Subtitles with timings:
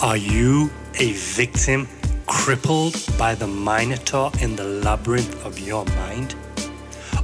[0.00, 0.70] Are you
[1.00, 1.88] a victim
[2.26, 6.36] crippled by the Minotaur in the labyrinth of your mind?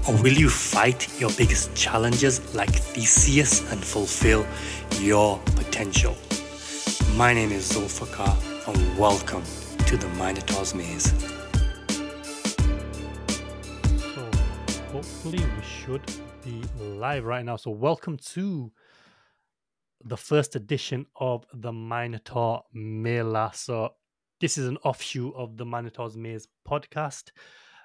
[0.08, 4.44] Or will you fight your biggest challenges like Theseus and fulfill
[4.98, 6.16] your potential?
[7.14, 9.44] My name is Zulfikar, and welcome
[9.86, 11.14] to the Minotaur's Maze.
[14.00, 14.30] So
[14.90, 16.02] hopefully we should
[16.42, 17.54] be live right now.
[17.54, 18.72] So welcome to
[20.04, 23.50] the first edition of the Minotaur Mela.
[23.54, 23.94] So
[24.40, 27.30] this is an offshoot of the Minotaur's Maze podcast.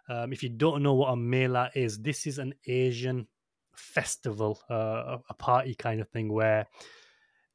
[0.09, 3.27] Um, if you don't know what a Mela is, this is an Asian
[3.75, 6.67] festival, uh, a party kind of thing where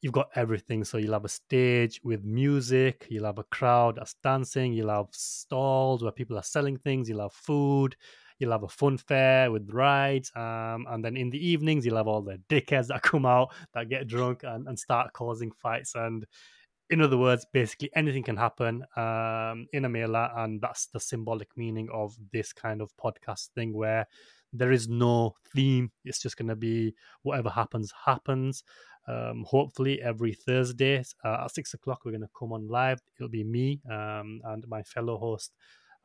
[0.00, 0.84] you've got everything.
[0.84, 5.08] So you'll have a stage with music, you'll have a crowd that's dancing, you'll have
[5.12, 7.96] stalls where people are selling things, you'll have food,
[8.44, 12.08] you'll have a fun fair with rides, um, and then in the evenings you'll have
[12.08, 15.94] all the dickheads that come out that get drunk and, and start causing fights.
[15.94, 16.26] And
[16.90, 21.48] in other words, basically anything can happen um, in a mela, and that's the symbolic
[21.56, 24.06] meaning of this kind of podcast thing where
[24.52, 25.90] there is no theme.
[26.04, 28.62] It's just going to be whatever happens, happens.
[29.06, 33.00] Um, hopefully, every Thursday uh, at six o'clock, we're going to come on live.
[33.16, 35.52] It'll be me um, and my fellow host,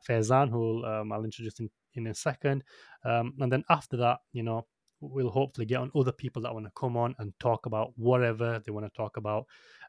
[0.06, 2.64] Faizan, who um, I'll introduce in, in a second.
[3.04, 4.66] Um, and then after that, you know,
[5.00, 8.60] we'll hopefully get on other people that want to come on and talk about whatever
[8.64, 9.46] they want to talk about.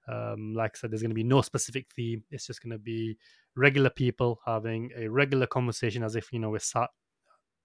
[0.08, 2.24] Um, like I said, there's going to be no specific theme.
[2.32, 3.18] It's just going to be
[3.56, 6.90] regular people having a regular conversation as if, you know, we're sat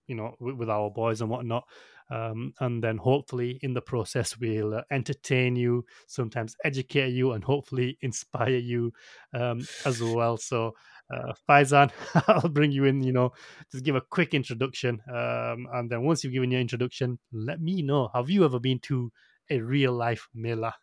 [0.06, 1.64] you know with, with our boys and whatnot
[2.10, 7.44] um, and then hopefully in the process we'll uh, entertain you sometimes educate you and
[7.44, 8.92] hopefully inspire you
[9.34, 10.72] um, as well so
[11.12, 11.90] uh, Faizan,
[12.28, 13.32] I'll bring you in, you know,
[13.70, 15.00] just give a quick introduction.
[15.08, 18.80] Um, and then once you've given your introduction, let me know have you ever been
[18.80, 19.12] to
[19.50, 20.74] a real life Mela?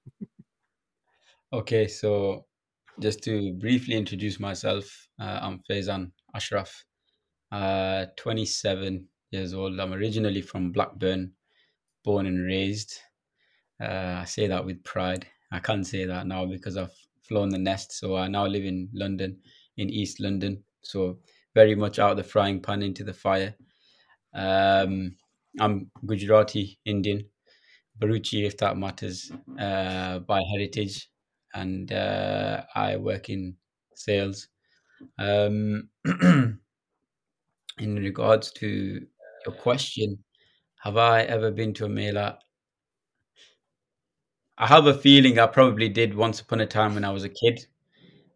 [1.54, 2.46] okay, so
[3.00, 6.86] just to briefly introduce myself, uh, I'm Faizan Ashraf,
[7.52, 9.80] uh, 27 years old.
[9.80, 11.34] I'm originally from Blackburn,
[12.04, 13.00] born and raised.
[13.82, 15.28] Uh, I say that with pride.
[15.52, 17.92] I can't say that now because I've flown the nest.
[17.94, 19.40] So I now live in London,
[19.78, 20.64] in East London.
[20.82, 21.20] So
[21.56, 23.56] very much out of the frying pan into the fire.
[24.34, 25.16] Um,
[25.60, 27.26] I'm Gujarati Indian,
[28.00, 31.10] Bharuchi if that matters, uh, by heritage,
[31.54, 33.56] and uh, I work in
[33.96, 34.48] sales.
[35.20, 36.60] Um, in
[37.80, 39.06] regards to
[39.46, 40.24] your question,
[40.82, 42.40] have I ever been to a Mela?
[44.58, 47.30] I have a feeling I probably did once upon a time when I was a
[47.30, 47.68] kid,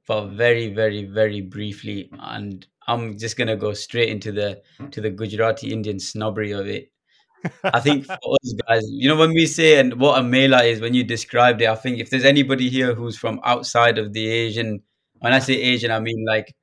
[0.08, 2.10] but very, very, very briefly.
[2.20, 6.92] And I'm just gonna go straight into the to the Gujarati Indian snobbery of it.
[7.64, 10.82] I think for us guys, you know, when we say and what a Mela is,
[10.82, 14.28] when you described it, I think if there's anybody here who's from outside of the
[14.28, 14.82] Asian,
[15.20, 16.54] when I say Asian, I mean like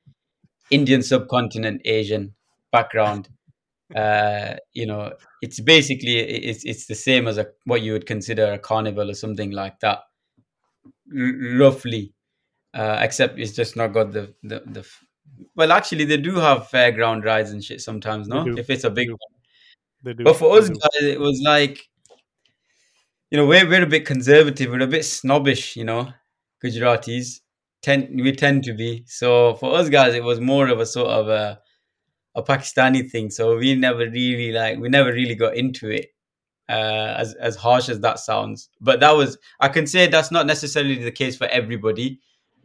[0.71, 2.34] Indian subcontinent Asian
[2.72, 3.28] background,
[3.94, 5.12] uh, you know,
[5.43, 9.15] it's basically it's it's the same as a what you would consider a carnival or
[9.15, 10.00] something like that,
[11.16, 12.15] r- roughly.
[12.74, 14.84] Uh, except it's just not got the, the the
[15.54, 18.44] well actually they do have fairground rides and shit sometimes no?
[18.58, 20.16] if it's a big one.
[20.24, 21.88] But for us guys it was like
[23.30, 24.72] you know we're, we're a bit conservative.
[24.72, 26.12] We're a bit snobbish you know
[26.64, 27.40] gujaratis.
[27.80, 29.04] Tend we tend to be.
[29.06, 31.60] So for us guys it was more of a sort of a
[32.34, 33.30] a Pakistani thing.
[33.30, 36.06] So we never really like we never really got into it.
[36.68, 40.46] Uh, as as harsh as that sounds, but that was I can say that's not
[40.46, 42.20] necessarily the case for everybody.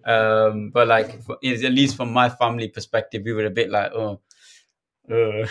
[0.06, 3.92] Um, but like for, at least from my family perspective, we were a bit like
[3.94, 4.22] oh.
[5.12, 5.48] Uh.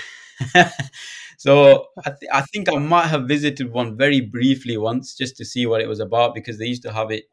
[1.37, 5.45] so I, th- I think I might have visited one very briefly once just to
[5.45, 7.25] see what it was about because they used to have it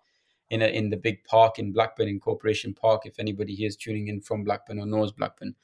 [0.49, 3.03] in a, in the big park in Blackburn in Corporation Park.
[3.05, 5.55] If anybody here is tuning in from Blackburn or knows Blackburn,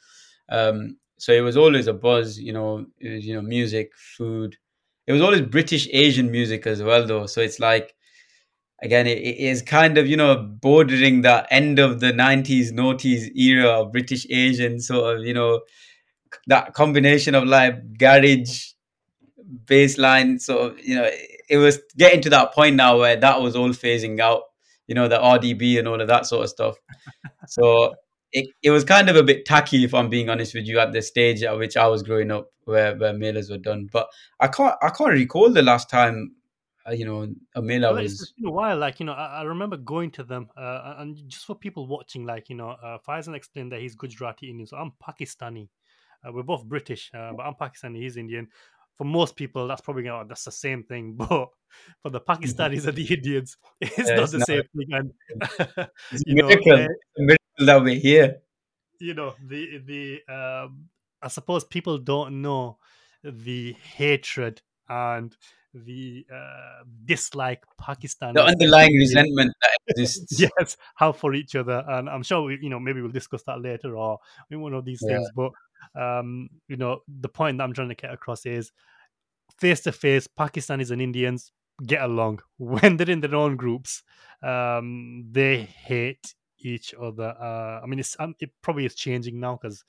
[0.50, 4.58] um, so it was always a buzz, you know, was, you know, music, food.
[5.06, 7.28] It was always British Asian music as well, though.
[7.28, 7.94] So it's like,
[8.84, 13.30] again, it, it is kind of, you know, bordering the end of the 90s, noughties
[13.36, 15.62] era of British Asian sort of, you know,
[16.48, 18.72] that combination of like garage,
[19.66, 20.40] bassline.
[20.42, 21.10] So, you know,
[21.50, 24.44] it was getting to that point now where that was all phasing out,
[24.88, 26.76] you know, the RDB and all of that sort of stuff.
[27.48, 27.96] So
[28.32, 30.94] it, it was kind of a bit tacky, if I'm being honest with you, at
[30.94, 33.90] the stage at which I was growing up, where where Melas were done.
[33.92, 34.08] But
[34.40, 36.36] I can't I can't recall the last time,
[36.92, 38.22] you know, a Mela well, was.
[38.22, 41.18] It's been a while, like you know, I, I remember going to them, uh, and
[41.28, 44.78] just for people watching, like you know, uh, Faizan explained that he's Gujarati Indian, so
[44.78, 45.70] I'm Pakistani.
[46.26, 47.98] Uh, we're both British, uh, but I'm Pakistani.
[47.98, 48.48] He's Indian.
[48.98, 51.16] for most people, that's probably oh, that's the same thing.
[51.18, 51.50] But
[52.02, 54.48] for the Pakistanis and the Indians, it's Yeah, not it's the not.
[54.48, 54.88] same thing.
[54.92, 55.14] And
[56.12, 56.74] It's you know, miracle.
[56.74, 56.88] a
[57.18, 58.42] miracle that we're here.
[59.00, 60.90] you know the the um
[61.24, 62.78] i suppose people don't know
[63.24, 65.36] the hatred and
[65.74, 70.40] the uh, dislike pakistan The underlying resentment that exists.
[70.40, 73.62] yes have for each other and i'm sure we, you know maybe we'll discuss that
[73.62, 74.20] later or
[74.50, 75.16] in one of these Yeah.
[75.18, 75.52] things but
[76.02, 78.72] um you know the point that i'm trying to get across is
[79.60, 81.52] face to face pakistanis and indians
[81.86, 84.04] get along when they're in their own groups
[84.44, 89.58] um they hate each other uh i mean it's um, it probably is changing now
[89.60, 89.84] because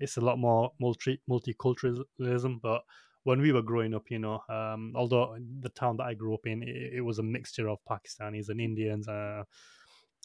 [0.00, 2.82] it's a lot more multi multiculturalism but
[3.24, 6.46] when we were growing up you know um although the town that i grew up
[6.46, 9.42] in it, it was a mixture of pakistanis and indians uh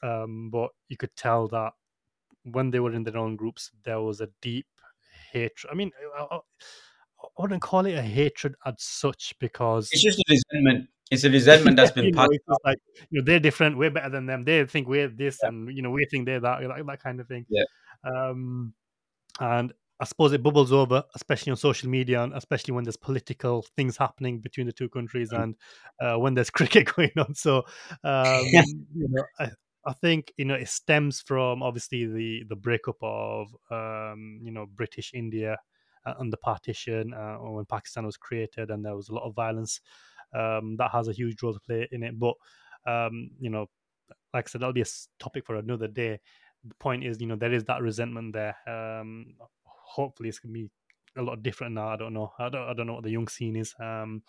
[0.04, 1.74] um but you could tell that
[2.44, 4.68] when they were in their own groups there was a deep
[5.32, 10.04] hatred i mean I, I, I wouldn't call it a hatred as such because It's
[10.04, 10.90] just a resentment.
[11.12, 12.62] It's a resentment that's been know, passed.
[12.64, 12.78] like
[13.10, 14.46] you know they're different, we're better than them.
[14.46, 15.50] They think we're this, Yeah.
[15.50, 17.46] and you know we think they're that, like that kind of thing.
[17.50, 17.64] Yeah.
[18.06, 18.74] Um,
[19.40, 23.66] and I suppose it bubbles over, especially on social media, and especially when there's political
[23.76, 25.44] things happening between the two countries, Mm.
[25.44, 25.56] and
[26.00, 27.36] uh, when there's cricket going on.
[27.36, 27.64] So,
[28.04, 28.46] um,
[28.96, 29.52] you know, I,
[29.86, 34.66] I think you know it stems from obviously the the breakup of um, you know
[34.74, 35.58] British India
[36.06, 39.36] uh, and the partition uh, when Pakistan was created, and there was a lot of
[39.36, 39.82] violence
[40.34, 42.18] um, that has a huge role to play in it.
[42.20, 42.36] But
[42.86, 43.68] um, you know,
[44.34, 44.86] like I said, that'll be a
[45.20, 46.20] topic for another day.
[46.64, 48.56] The point is, you know, there is that resentment there.
[48.68, 49.36] Um,
[49.90, 50.70] hopefully, it's gonna be
[51.18, 51.90] a lot different now.
[51.90, 52.32] I don't know.
[52.40, 52.68] I don't.
[52.70, 53.74] I don't know what the young scene is.
[53.80, 54.24] Um,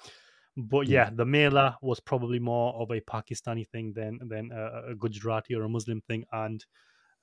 [0.56, 1.04] but Yeah.
[1.04, 5.54] yeah, the Mela was probably more of a Pakistani thing than than a, a Gujarati
[5.54, 6.24] or a Muslim thing.
[6.32, 6.64] And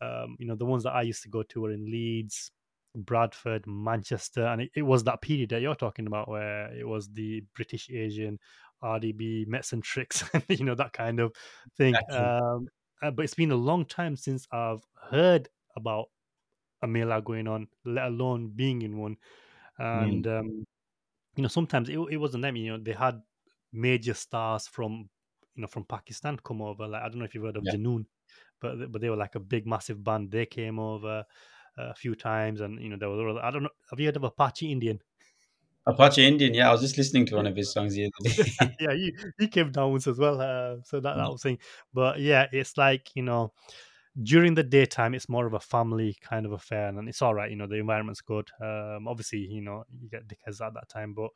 [0.01, 2.51] um, you know, the ones that I used to go to were in Leeds,
[2.95, 7.09] Bradford, Manchester, and it, it was that period that you're talking about where it was
[7.09, 8.39] the British Asian
[8.83, 11.33] RDB Metz and Trix, you know, that kind of
[11.77, 11.99] thing.
[12.09, 12.67] Um,
[13.01, 16.07] uh, but it's been a long time since I've heard about
[16.81, 19.17] a Mela going on, let alone being in one.
[19.79, 20.65] And um,
[21.35, 22.55] you know, sometimes it, it wasn't them.
[22.55, 23.21] You know, they had
[23.71, 25.09] major stars from
[25.55, 26.87] you know from Pakistan come over.
[26.87, 27.73] Like I don't know if you've heard of Yeah.
[27.73, 28.05] Junoon,
[28.61, 30.31] but but they were like a big massive band.
[30.31, 31.25] They came over
[31.77, 33.69] a few times, and you know there was I don't know.
[33.91, 35.01] Have you heard of Apache Indian?
[35.87, 38.75] Apache Indian, yeah, I was just listening to one of his songs the other day.
[38.79, 40.39] yeah, he, he came down once as well.
[40.41, 41.59] Uh, so that, that was thing.
[41.93, 43.53] But yeah, it's like, you know,
[44.23, 46.87] during the daytime, it's more of a family kind of affair.
[46.87, 48.49] And it's all right, you know, the environment's good.
[48.61, 51.29] Um, obviously, you know, you get dickheads at that time, but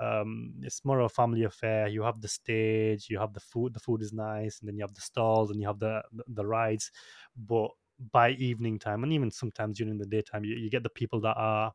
[0.00, 1.88] um, it's more of a family affair.
[1.88, 4.82] You have the stage, you have the food, the food is nice, and then you
[4.82, 6.90] have the stalls and you have the, the, rides.
[7.36, 7.70] But
[8.10, 11.36] by evening time, and even sometimes during the daytime, you, you get the people that
[11.36, 11.72] are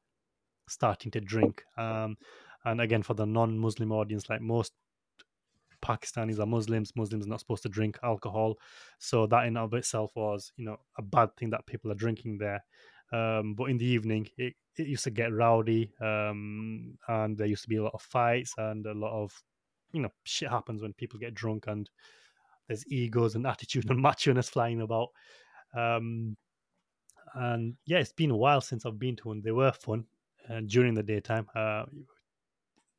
[0.68, 1.64] starting to drink.
[1.78, 2.18] Um,
[2.66, 4.74] and again, for the non-Muslim audience, like most
[5.84, 8.56] Pakistanis are Muslims, Muslims are not supposed to drink alcohol,
[9.00, 12.38] so that in of itself was, you know, a bad thing that people are drinking
[12.38, 12.64] there.
[13.12, 17.64] Um, but in the evening, it, it used to get rowdy, um, and there used
[17.64, 19.32] to be a lot of fights and a lot of,
[19.94, 21.90] you know, shit happens when people get drunk and
[22.68, 25.10] there's egos and attitude and macho-ness flying about.
[25.76, 26.36] Um,
[27.36, 29.42] and yeah, it's been a while since I've been to one.
[29.42, 30.06] They were fun
[30.50, 31.48] uh, during the daytime.
[31.56, 31.86] Uh,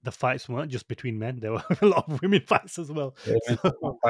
[0.03, 3.17] the fights weren't just between men; there were a lot of women fights as well.
[3.27, 4.01] So,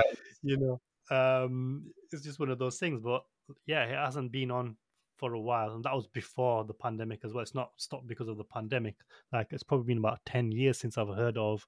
[0.43, 0.81] you know,
[1.11, 3.01] um, it's just one of those things.
[3.01, 3.23] But
[3.67, 4.77] yeah, it hasn't been on
[5.17, 7.43] for a while, and that was before the pandemic as well.
[7.43, 8.97] It's not stopped because of the pandemic.
[9.33, 11.67] Like it's probably been about ten years since I've heard of.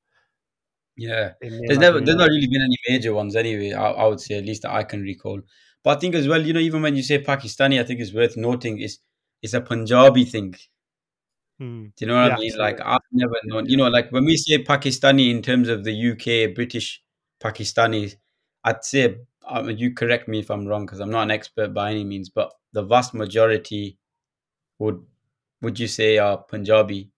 [0.97, 3.73] Yeah, there's never there's not really been any major ones anyway.
[3.73, 5.41] I, I would say at least that I can recall.
[5.83, 8.13] But I think as well, you know, even when you say Pakistani, I think it's
[8.13, 8.99] worth noting is
[9.43, 10.55] it's a Punjabi thing.
[11.61, 11.89] Hmm.
[11.89, 12.57] Do you know what Yeah, I mean?
[12.57, 15.93] Like I've never known, you know, like when we say Pakistani in terms of the
[15.93, 17.03] UK, British
[17.39, 18.17] Pakistanis,
[18.65, 21.75] I'd say I mean, you correct me if I'm wrong because I'm not an expert
[21.75, 23.99] by any means, but the vast majority
[24.79, 25.05] would
[25.61, 27.11] would you say are Punjabi?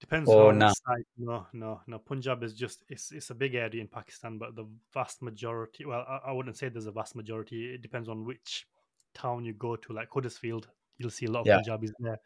[0.00, 0.72] Depends Or on nah.
[0.72, 1.04] side.
[1.18, 1.98] No, no, no.
[1.98, 5.84] Punjab is just it's it's a big area in Pakistan, but the vast majority.
[5.84, 7.74] Well, I, I wouldn't say there's a vast majority.
[7.74, 8.66] It depends on which
[9.12, 9.92] town you go to.
[9.92, 10.68] Like Huddersfield,
[11.00, 11.56] you'll see a lot of Yeah.
[11.56, 12.20] Punjabis there.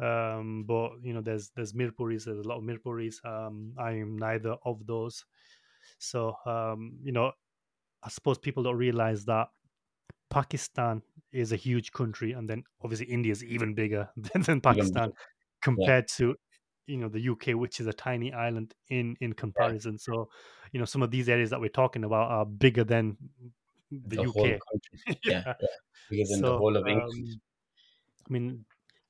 [0.00, 2.24] Um, but you know, there's there's Mirpuris.
[2.24, 3.24] There's a lot of Mirpuris.
[3.24, 5.24] Um, I am neither of those.
[5.98, 7.32] So um, you know,
[8.02, 9.48] I suppose people don't realize that
[10.30, 11.02] Pakistan
[11.32, 15.12] is a huge country, and then obviously India is even bigger than, than Pakistan
[15.62, 16.34] compared to
[16.86, 19.98] you know the UK, which is a tiny island in in comparison.
[19.98, 20.28] So
[20.72, 23.16] you know some of these areas that we're talking about are bigger than
[23.90, 24.60] the, the UK.
[25.24, 25.54] Yeah, yeah.
[26.10, 27.12] Bigger than the whole of England.
[27.12, 27.40] um,
[28.28, 28.64] I mean,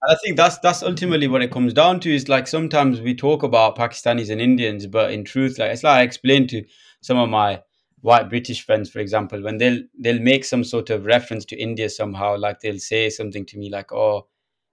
[0.09, 2.15] I think that's that's ultimately what it comes down to.
[2.15, 5.99] Is like sometimes we talk about Pakistanis and Indians, but in truth, like it's like
[6.01, 6.65] I explained to
[7.01, 7.63] some of my
[8.01, 11.89] white British friends, for example, when they'll they'll make some sort of reference to India
[11.89, 14.29] somehow, like they'll say something to me like, "Oh,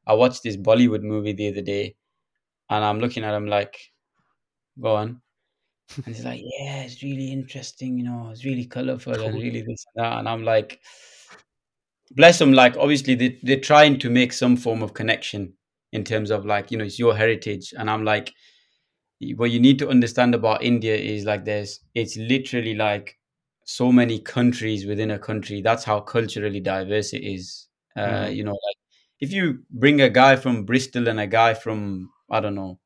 [0.06, 1.96] I watched this Bollywood movie the other day,"
[2.70, 3.92] and I'm looking at them like,
[4.80, 5.22] "Go on,"
[6.06, 9.86] and he's like, "Yeah, it's really interesting, you know, it's really colorful and really this
[9.96, 10.82] and that," and I'm like
[12.16, 15.54] bless them like obviously they, they're trying to make some form of connection
[15.92, 17.74] in terms of like you know it's your heritage.
[17.78, 18.34] And i'm like
[19.36, 23.18] what you need to understand about india is like there's it's literally like
[23.66, 25.62] so many countries within a country.
[25.62, 27.68] That's how culturally diverse it is.
[27.96, 28.36] Uh, Mhm.
[28.38, 28.78] you know like
[29.20, 32.80] if you bring a guy from bristol and a guy from i don't know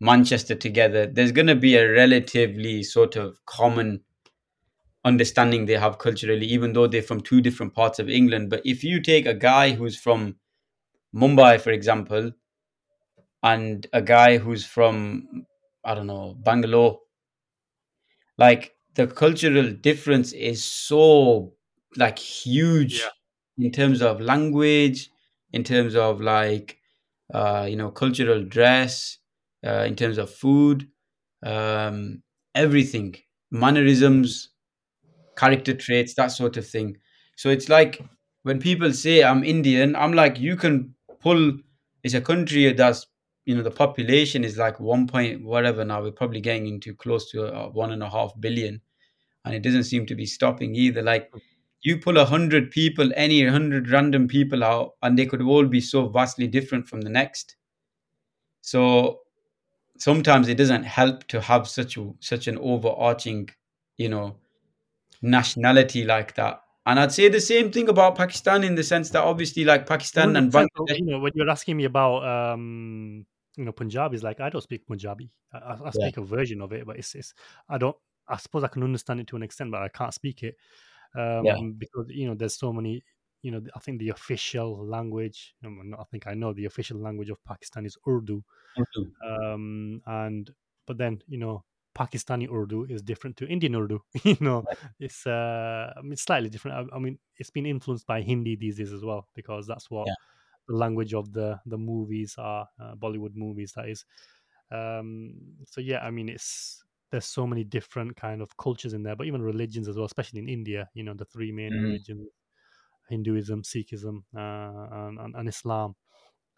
[0.00, 4.02] manchester together there's going to be a relatively sort of common
[5.06, 8.50] understanding they have culturally, even though they're from two different parts of England.
[8.50, 10.36] But if you take a guy who's from
[11.14, 12.32] Mumbai, for example,
[13.42, 15.46] and a guy who's from,
[15.84, 17.00] I don't know, Bangalore,
[18.38, 21.52] like the cultural difference is so
[21.96, 22.24] like Yeah.
[22.44, 23.08] huge
[23.58, 25.10] in terms of language,
[25.52, 26.78] in terms of like,
[27.32, 29.18] uh, you know, cultural dress,
[29.66, 30.88] uh, in terms of food,
[31.42, 32.22] um,
[32.54, 33.16] everything,
[33.50, 34.50] mannerisms
[35.36, 36.96] character traits, that sort of thing.
[37.36, 38.02] So it's like
[38.42, 41.52] when people say I'm Indian, I'm like, you can pull.
[42.02, 43.06] It's a country that's
[43.44, 46.02] you know the population is like one point whatever now.
[46.02, 48.80] We're probably getting into close to uh, one and a half billion,
[49.44, 51.02] and it doesn't seem to be stopping either.
[51.02, 51.32] Like
[51.82, 55.80] you pull a hundred people, any hundred random people out, and they could all be
[55.80, 57.56] so vastly different from the next.
[58.60, 59.20] So
[59.98, 63.48] sometimes it doesn't help to have such a, such an overarching,
[63.98, 64.36] you know,
[65.22, 66.62] nationality like that.
[66.84, 70.36] And I'd say the same thing about Pakistan in the sense that obviously, like Pakistan
[70.36, 74.40] and Bangladesh, you know, when you're asking me about, um, you know, Punjabi, is like
[74.40, 75.30] I don't speak Punjabi.
[75.52, 77.34] I, I, I yeah, speak a version of it, but it's, it's
[77.68, 77.96] I don't.
[78.28, 80.56] I suppose I can understand it to an extent, but I can't speak it
[81.16, 83.02] yeah, um, because you know there's so many.
[83.42, 85.54] You know, I think the official language.
[85.62, 88.42] not I think I know the official language of Pakistan is Urdu,
[88.78, 89.10] Urdu.
[89.24, 90.50] um, and
[90.86, 91.64] but then you know
[91.96, 94.00] Pakistani Urdu is different to Indian Urdu.
[94.24, 94.64] you know,
[95.00, 96.90] it's uh, I mean, slightly different.
[96.92, 100.06] I, I mean, it's been influenced by Hindi these days as well because that's what
[100.06, 100.14] yeah,
[100.68, 103.72] the language of the the movies are, uh, Bollywood movies.
[103.76, 104.04] That is.
[104.70, 105.34] Um,
[105.66, 109.26] so yeah, I mean, it's there's so many different kind of cultures in there, but
[109.26, 110.88] even religions as well, especially in India.
[110.94, 111.82] You know, the three main mhm.
[111.82, 112.28] religions:
[113.08, 115.94] Hinduism, Sikhism, uh, and, and, and Islam.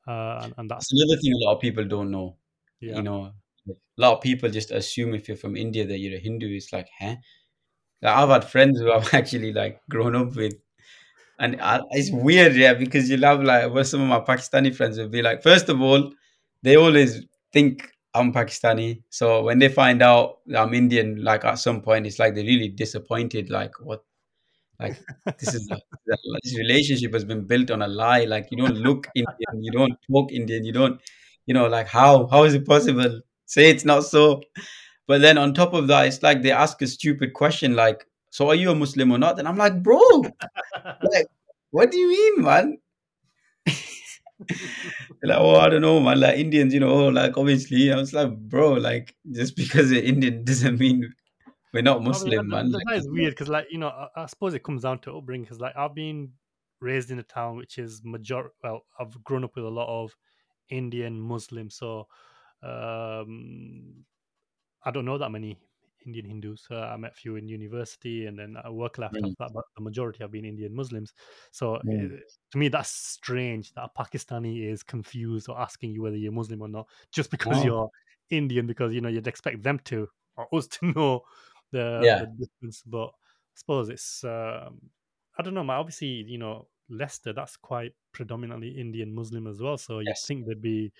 [0.06, 2.36] Uh, and, and That's another thing a lot of people don't know.
[2.80, 2.96] yeah.
[2.96, 3.32] You know,
[3.70, 6.48] a lot of people just assume if you're from India that you're a Hindu.
[6.54, 7.16] It's like, huh?
[8.02, 10.54] Like, I've had friends who I've actually like grown up with,
[11.38, 14.98] and I, it's weird, yeah, because you love like what some of my Pakistani friends
[14.98, 15.42] would be like.
[15.42, 16.12] First of all,
[16.62, 17.22] they always
[17.52, 22.18] think I'm Pakistani, so when they find out I'm Indian, like at some point, it's
[22.18, 23.50] like they're really disappointed.
[23.50, 24.02] Like, what
[24.80, 24.96] Like
[25.40, 25.68] this is
[26.06, 28.24] this relationship has been built on a lie.
[28.24, 31.00] Like you don't look Indian, you don't talk Indian, you don't,
[31.46, 33.20] you know, like how how is it possible?
[33.48, 34.42] Say it's not so.
[35.06, 38.48] But then on top of that, it's like they ask a stupid question like, "So
[38.48, 39.98] are you a Muslim or not?" And I'm like, "Bro,
[40.84, 41.26] like,
[41.70, 42.78] what do you mean, man?"
[45.22, 46.20] Like, "Oh, I don't know, man.
[46.20, 50.02] Like Indians, you know, oh, like obviously." I was like, "Bro, like just because you're
[50.04, 51.12] Indian doesn't mean
[51.72, 53.66] we're not I mean, that, Muslim, man." that, Like, that it's is weird because, like,
[53.70, 55.44] you know, I, I suppose it comes down to upbringing.
[55.44, 56.32] Because, like, I've been
[56.80, 58.52] raised in a town which is major.
[58.62, 60.14] Well, I've grown up with a lot of
[60.68, 62.06] Indian Muslims, so
[62.62, 64.04] um,
[64.84, 65.58] I don't know that many
[66.06, 66.66] Indian Hindus.
[66.70, 69.50] Uh, I met a few in university, and then I work left Mm, that.
[69.52, 71.12] But the majority have been Indian Muslims.
[71.50, 72.18] So uh, mm.
[72.52, 76.62] to me, that's strange that a Pakistani is confused or asking you whether you're Muslim
[76.62, 77.90] or not just because you're
[78.30, 78.66] Indian.
[78.66, 81.22] Because you know you'd expect them to or us to know
[81.72, 82.82] the yeah, the difference.
[82.86, 84.80] But I suppose it's um,
[85.38, 85.64] I don't know.
[85.64, 89.76] Man, obviously, you know Leicester, that's quite predominantly Indian Muslim as well.
[89.76, 90.24] So yes.
[90.26, 90.92] think they'd be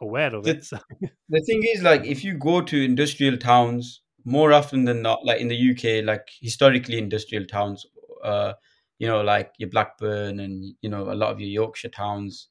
[0.00, 0.64] aware of The it.
[0.64, 0.78] So,
[1.28, 5.40] The thing is, like, if you go to industrial towns, more often than not, like
[5.40, 7.86] in the UK, like historically industrial towns,
[8.22, 8.54] uh,
[8.98, 12.48] you know, like your Blackburn and you know a lot of your Yorkshire towns,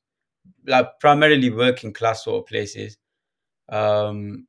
[0.68, 2.98] like primarily working class sort of places.
[3.70, 4.48] Um,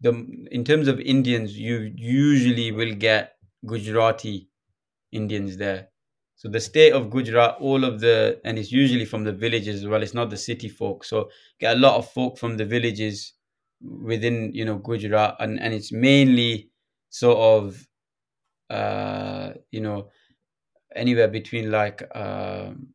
[0.00, 0.10] the
[0.50, 4.48] in terms of Indians, you usually will get Gujarati
[5.12, 5.88] Indians there.
[6.42, 9.86] So the state of Gujarat, all of the, and it's usually from the villages as
[9.86, 10.02] well.
[10.02, 11.04] It's not the city folk.
[11.04, 11.30] So
[11.60, 13.34] get a lot of folk from the villages
[13.80, 16.68] within, you know, Gujarat, and and it's mainly
[17.10, 17.86] sort of,
[18.70, 20.10] uh, you know,
[20.96, 22.88] anywhere between like um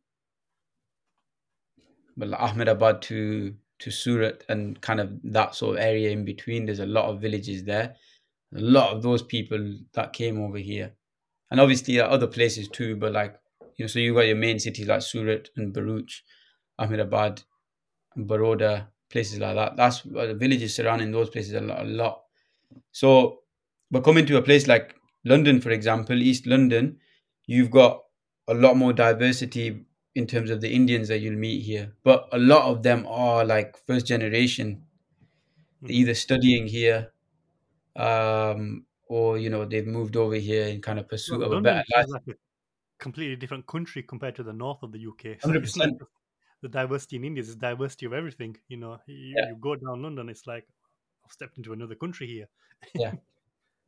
[2.18, 6.66] well, Ahmedabad to to Surat and kind of that sort of area in between.
[6.66, 7.96] There's a lot of villages there.
[8.54, 10.94] A lot of those people that came over here,
[11.50, 12.96] and obviously other places too.
[12.96, 13.38] But like
[13.76, 16.20] you know, so you got your main cities like Surat and Bharuch,
[16.78, 17.42] Ahmedabad,
[18.16, 19.76] Baroda, places like that.
[19.76, 22.22] That's uh, the villages surrounding those places a lot, a lot.
[22.92, 23.40] So,
[23.90, 26.98] but coming to a place like London, for example, East London,
[27.46, 28.04] you've got
[28.48, 31.94] a lot more diversity in terms of the Indians that you'll meet here.
[32.04, 34.84] But a lot of them are like first generation,
[35.82, 37.12] They're either studying here,
[37.96, 41.56] um, or you know they've moved over here in kind of pursuit Well, of a
[41.62, 42.06] better life.
[42.08, 42.34] like a
[42.98, 45.38] completely different country compared to the north of the UK.
[45.40, 45.98] So Hundred it's not percent.
[45.98, 46.10] just
[46.62, 48.56] the diversity in India; it's diversity of everything.
[48.68, 49.46] You know, you, Yeah.
[49.48, 50.66] you go down London, it's like
[51.24, 52.48] I've stepped into another country here.
[52.94, 53.12] Yeah,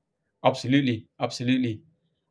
[0.45, 1.83] absolutely, absolutely.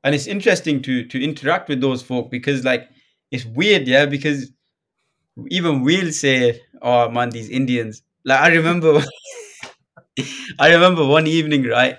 [0.03, 2.89] And it's interesting to to interact with those folk because like
[3.31, 4.51] it's weird, yeah, because
[5.49, 9.01] even we'll say, "Oh man, these Indians." Like I remember,
[10.59, 11.97] I remember one evening, right?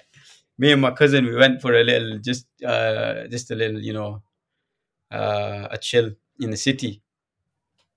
[0.60, 3.94] Me and my cousin, we went for a little, just uh, just a little, you
[3.94, 4.22] know,
[5.10, 7.02] uh, a chill in the city,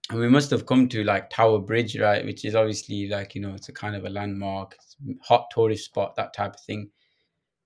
[0.10, 2.24] and we must have come to like Tower Bridge, right?
[2.24, 4.78] Which is obviously like you know, it's a kind of a landmark,
[5.22, 6.90] hot tourist spot, that type of thing.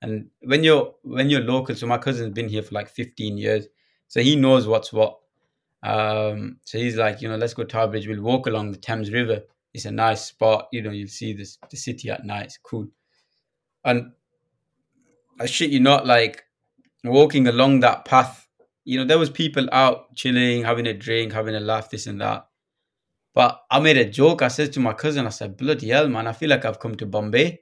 [0.01, 3.67] And when you're when you're local, so my cousin's been here for like 15 years,
[4.07, 5.19] so he knows what's what.
[5.83, 8.07] Um, so he's like, you know, let's go Tower Bridge.
[8.07, 9.41] We'll walk along the Thames River.
[9.75, 10.69] It's a nice spot.
[10.71, 12.45] You know, you'll see this the city at night.
[12.45, 12.87] It's cool.
[13.85, 14.11] And
[15.39, 16.43] I shit you not, like
[17.03, 18.47] walking along that path,
[18.85, 22.21] you know, there was people out chilling, having a drink, having a laugh, this and
[22.21, 22.47] that.
[23.35, 24.41] But I made a joke.
[24.43, 26.95] I said to my cousin, I said, bloody hell, man, I feel like I've come
[26.97, 27.61] to Bombay.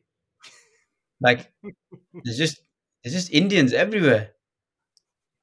[1.22, 1.52] Like
[2.24, 2.62] there's just
[3.04, 4.32] there's just Indians everywhere.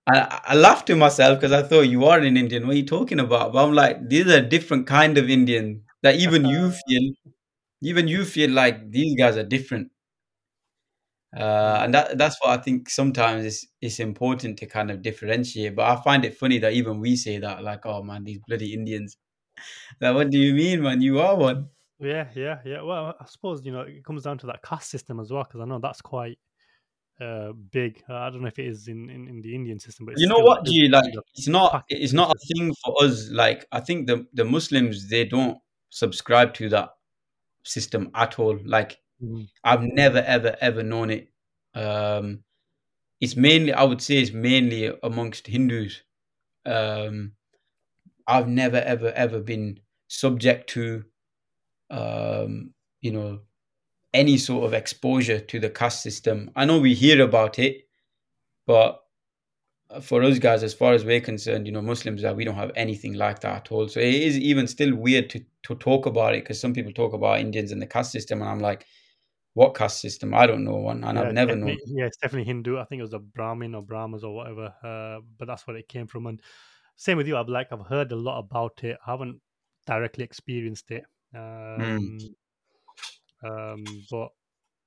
[0.07, 2.67] I, I laughed to myself because I thought you are an Indian.
[2.67, 3.53] What are you talking about?
[3.53, 7.13] But I'm like, these are a different kind of Indian that even you feel,
[7.83, 9.91] even you feel like these guys are different.
[11.37, 15.75] Uh, and that that's what I think sometimes it's it's important to kind of differentiate.
[15.75, 18.75] But I find it funny that even we say that, like, oh man, these bloody
[18.75, 19.17] Indians.
[20.01, 21.03] Like, what do you mean, man?
[21.03, 21.69] You are one.
[22.01, 22.83] Yeah, yeah, yeah.
[22.83, 25.61] Well, I suppose you know it comes down to that caste system as well, because
[25.61, 26.39] I know that's quite
[27.21, 28.03] uh, big.
[28.09, 30.21] Uh, I don't know if it is in, in, in the Indian system, but it's
[30.21, 30.89] You know what, big G?
[30.89, 33.29] Like, it's not it's not a thing for us.
[33.31, 35.59] Like, I think the the Muslims they don't
[35.91, 36.91] subscribe to that
[37.65, 38.59] system at all.
[38.65, 39.49] Like, Mhm.
[39.65, 41.29] I've never ever ever known it.
[41.75, 42.43] Um,
[43.21, 46.03] it's mainly I would say it's mainly amongst Hindus.
[46.67, 47.33] Um,
[48.27, 51.05] I've never ever ever been subject to,
[51.91, 53.41] um, you know,
[54.15, 56.51] any sort of exposure to the caste system.
[56.57, 57.89] I know we hear about it,
[58.67, 59.03] but
[60.01, 62.73] for us guys, as far as we're concerned, you know, Muslims that we don't have
[62.77, 63.89] anything like that at all.
[63.89, 67.13] So it is even still weird to to talk about it because some people talk
[67.13, 68.87] about Indians and the caste system, and I'm like,
[69.55, 70.35] what caste system?
[70.35, 71.81] I don't know one, and Yeah, I've never known.
[71.87, 72.79] yeah, it's definitely Hindu.
[72.79, 75.89] I think it was a Brahmin or Brahmas or whatever, uh, but that's where it
[75.89, 76.27] came from.
[76.27, 76.41] And
[76.97, 77.37] same with you.
[77.37, 78.99] I've like I've heard a lot about it.
[79.07, 79.43] I haven't
[79.87, 82.37] directly experienced it, um,
[83.43, 84.31] um, but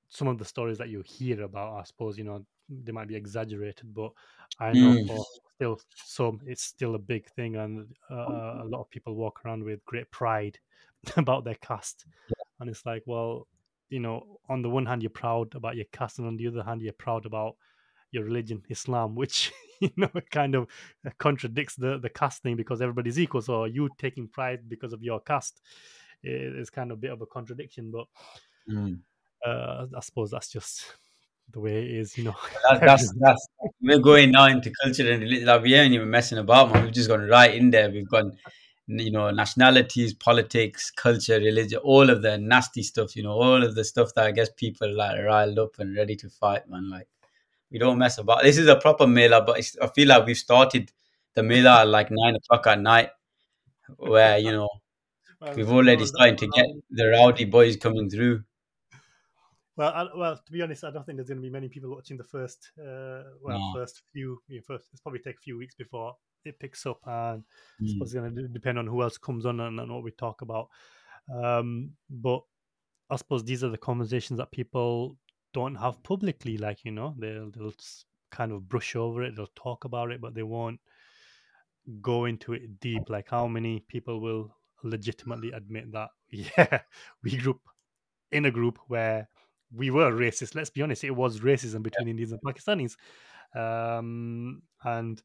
[0.08, 3.16] some of the stories that you hear about, I suppose you know they might be
[3.16, 4.12] exaggerated, but
[4.60, 5.06] I know Mm.
[5.06, 5.26] for
[5.56, 9.64] still some it's still a big thing, and uh, a lot of people walk around
[9.64, 10.58] with great pride
[11.18, 12.06] about their caste,
[12.60, 13.48] and it's like, well,
[13.88, 16.62] you know, on the one hand you're proud about your caste, and on the other
[16.62, 17.56] hand you're proud about
[18.10, 20.68] your religion, Islam, which you know kind of
[21.18, 23.42] contradicts the the caste thing because everybody's equal.
[23.42, 25.60] So you taking pride because of your caste
[26.22, 28.06] is kind of a bit of a contradiction, but
[28.68, 28.98] Mm.
[29.44, 30.96] uh, I suppose that's just
[31.52, 32.34] the way it is, you know.
[32.68, 33.48] That, that's that's
[33.80, 35.46] we're going now into culture and religion.
[35.46, 36.84] Like, we ain't even messing about, man.
[36.84, 37.90] We've just gone right in there.
[37.90, 38.36] We've gone,
[38.86, 43.16] you know, nationalities, politics, culture, religion, all of the nasty stuff.
[43.16, 46.16] You know, all of the stuff that I guess people like riled up and ready
[46.16, 46.88] to fight, man.
[46.88, 47.08] Like
[47.70, 48.42] we don't mess about.
[48.42, 50.92] This is a proper mela, but it's, I feel like we've started
[51.34, 53.10] the mela at like nine o'clock at night,
[53.96, 54.68] where you know
[55.56, 58.44] we've already started to get the rowdy boys coming through.
[59.76, 61.90] Well, I, well, to be honest, I don't think there's going to be many people
[61.90, 63.72] watching the first, uh, well, No.
[63.74, 64.40] first few.
[64.48, 67.84] You know, first, it's probably take a few weeks before it picks up, and I
[67.84, 67.88] Mm.
[67.88, 70.42] suppose it's going to depend on who else comes on and, and what we talk
[70.42, 70.68] about.
[71.32, 72.42] Um, but
[73.10, 75.18] I suppose these are the conversations that people
[75.52, 76.58] don't have publicly.
[76.58, 77.74] Like you know, they'll they'll
[78.30, 79.36] kind of brush over it.
[79.36, 80.80] They'll talk about it, but they won't
[82.00, 83.08] go into it deep.
[83.08, 86.10] Like how many people will legitimately admit that?
[86.28, 86.80] Yeah,
[87.22, 87.60] we grew up
[88.32, 89.28] in a group where
[89.72, 90.54] we were racist.
[90.54, 92.96] Let's be honest, it was racism between Indians and Pakistanis,
[93.54, 95.22] um, and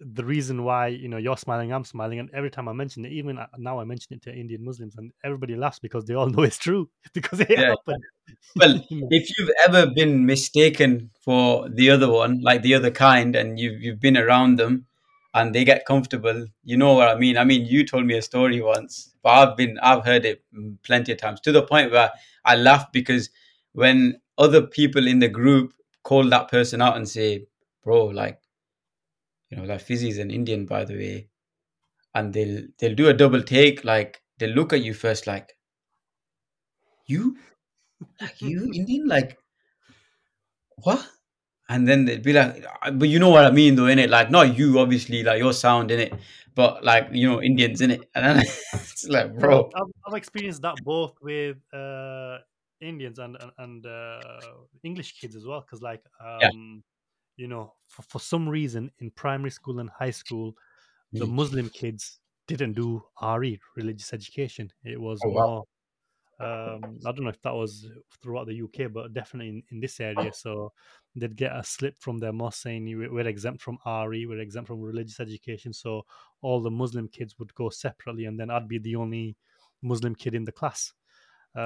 [0.00, 3.12] the reason why you know you're smiling, I'm smiling, and every time I mention it,
[3.12, 6.26] even uh, now I mention it to Indian Muslims, and everybody laughs because they all
[6.30, 7.70] know it's true because it Yeah.
[7.70, 8.04] happened.
[8.56, 13.58] Well, if you've ever been mistaken for the other one, like the other kind, and
[13.58, 14.86] you've you've been around them,
[15.34, 17.36] and they get comfortable, you know what I mean.
[17.36, 20.76] I mean, you told me a story once, but I've been I've heard it mm,
[20.82, 22.10] plenty of times to the point where
[22.44, 23.30] I laugh because
[23.72, 27.46] when other people in the group call that person out and say,
[27.84, 28.39] "Bro, like,
[29.50, 31.28] you know, that Fizzy's an Indian, by the way,"
[32.14, 35.56] and they'll they'll do a double take, like they'll look at you first, like,
[37.06, 37.36] "You,
[38.20, 39.38] like you Indian, like."
[40.82, 41.06] what?
[41.68, 44.08] And then they'd be like, "Uh, but you know what I mean, though, innit?
[44.10, 46.18] Like, not you, obviously, like your sound, innit?
[46.54, 48.02] But like, you know, Indians, innit?
[48.14, 48.38] And then
[48.74, 52.38] it's like, bro, I've, I've experienced that both with uh,
[52.80, 54.20] Indians and and, and uh,
[54.82, 55.60] English kids as well.
[55.60, 56.50] Because like, Yeah.
[57.40, 60.54] You know, for, for some reason in primary school and high school,
[61.12, 61.32] the Mm.
[61.40, 64.72] Muslim kids didn't do RE religious education.
[64.84, 65.46] It was Oh, wow.
[65.46, 65.64] more.
[66.40, 67.86] Um, I don't know if that was
[68.22, 70.32] throughout the UK, but definitely in, in this area.
[70.32, 70.72] So
[71.14, 74.80] they'd get a slip from their mosque saying we're exempt from RE, we're exempt from
[74.80, 75.72] religious education.
[75.74, 76.06] So
[76.40, 79.36] all the Muslim kids would go separately, and then I'd be the only
[79.82, 80.94] Muslim kid in the class.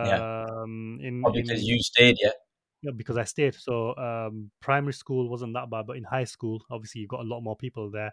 [0.00, 0.20] Yeah.
[0.62, 2.30] Um, in, Oh, because in you stayed, yeah?
[2.84, 3.54] Yeah, because I stayed.
[3.54, 7.28] So um, primary school wasn't that bad, but in high school, obviously you've got a
[7.28, 8.12] lot more people there,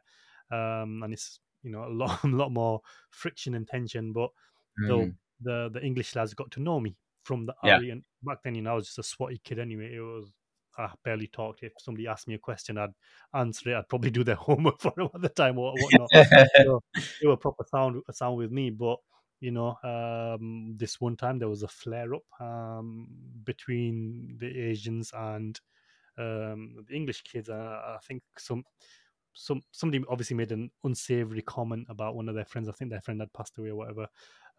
[0.52, 2.82] um, and it's you know a lot, a lot more
[3.12, 4.14] friction and tension.
[4.14, 4.32] But
[4.80, 5.16] Mm.
[5.40, 7.80] the the English lads got to know me from the Yeah.
[7.80, 9.96] RE, and back then you know I was just a swatty kid anyway.
[9.96, 10.32] It was
[10.78, 11.64] I barely talked.
[11.64, 12.92] If somebody asked me a question, I'd
[13.34, 13.76] answer it.
[13.78, 16.12] I'd probably do their homework for them at the time or whatnot.
[16.64, 16.82] so
[17.20, 19.00] they were proper sound sound with me, but
[19.42, 23.10] you know, um, this one time there was a flare up um,
[23.44, 25.60] between the Asians and
[26.18, 27.50] um, the English kids.
[27.50, 28.66] Uh, I think some
[29.34, 32.70] some somebody obviously made an unsavory comment about one of their friends.
[32.70, 34.08] I think their friend had passed away or whatever.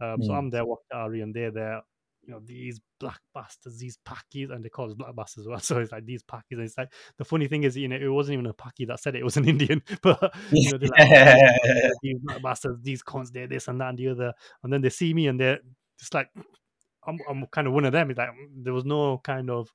[0.00, 0.38] Um, So Mm.
[0.38, 1.82] I'm there walking Ari, and they're there.
[2.24, 5.58] You know these black bastards, these packies, and they call us black bastards as well.
[5.60, 6.52] So it's like these packies.
[6.52, 9.00] And it's like the funny thing is, you know, it wasn't even a paki that
[9.00, 9.82] said it; it was an Indian.
[10.02, 11.00] But you know, they're like,
[11.64, 14.32] "Oh, these black bastards, these cons, they're this and that and the other.
[14.62, 15.58] And then they see me and they're
[15.98, 16.28] just like,
[17.06, 18.10] I'm, I'm kind of one of them.
[18.10, 19.68] It's like mm, there was no kind of,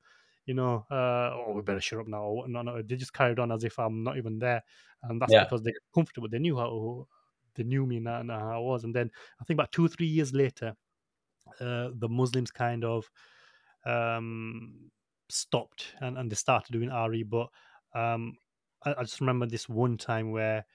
[0.46, 2.24] you know, uh, oh, we better shut up now.
[2.24, 4.64] Or no, no, they just carried on as if I'm not even there,
[5.04, 5.44] and that's Yeah.
[5.44, 6.30] because they're comfortable.
[6.30, 7.08] They knew how
[7.56, 8.84] they knew me and, and how I was.
[8.86, 10.76] And then I think about two, three years later,
[11.60, 13.10] uh, the Muslims kind of
[13.86, 14.92] um,
[15.30, 17.24] stopped and, and they started doing RE.
[17.24, 17.50] But
[17.94, 18.38] um,
[18.84, 20.66] I, I just remember this one time where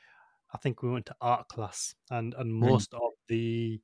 [0.52, 2.62] I think we went to art class, and and Mm.
[2.62, 3.80] most of the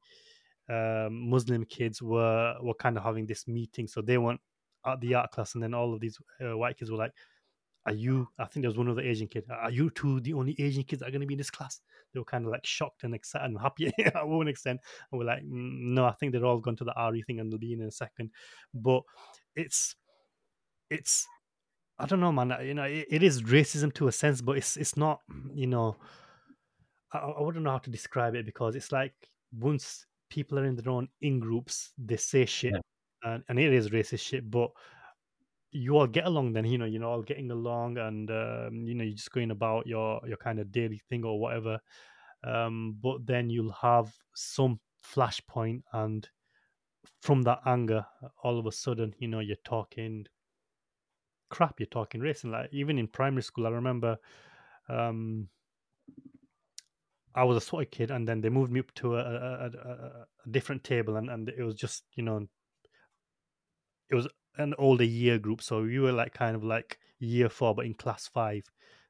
[0.69, 3.87] um, Muslim kids were were kind of having this meeting.
[3.89, 4.41] So they went
[4.85, 7.15] at the art class, and then all of these uh, white kids were like,
[7.89, 9.45] "Are you?" I think there was one of the Asian kid.
[9.51, 11.81] Are you two the only Asian kids that are going to be in this class?
[12.13, 14.81] They were kind of like shocked and excited and happy at one extent.
[15.11, 17.51] And we're like, "Mm, "No, I think they're all gone to the RE thing, and
[17.53, 18.31] they'll be in in a second.
[18.75, 19.03] But
[19.57, 19.95] it's
[20.91, 21.27] it's
[21.99, 22.57] I don't know, man.
[22.65, 25.21] You know, it, it is racism to a sense, but it's it's not.
[25.55, 25.97] You know,
[27.13, 29.15] I, I wouldn't know how to describe it because it's like
[29.59, 32.81] once people are in their own in groups, they say shit, Yeah.
[33.35, 34.49] and, and it is racist shit.
[34.51, 34.71] But
[35.71, 39.05] you all get along, then you know you're all getting along, and um, you know
[39.05, 41.81] you're just going about your your kind of daily thing or whatever.
[42.45, 46.29] Um, but then you'll have some flashpoint, and
[47.21, 48.07] from that anger,
[48.43, 50.27] all of a sudden, you know, you're talking
[51.51, 51.79] crap.
[51.81, 52.51] You're talking racing.
[52.51, 54.19] Like even in primary school, I remember.
[54.89, 55.51] Um,
[57.35, 59.67] I was a sort of kid, and then they moved me up to a, a,
[59.67, 62.49] a, a- different table, and, and it was just you know,
[64.11, 67.75] it was an older year group, so you were like kind of like year four,
[67.75, 68.65] but in class five,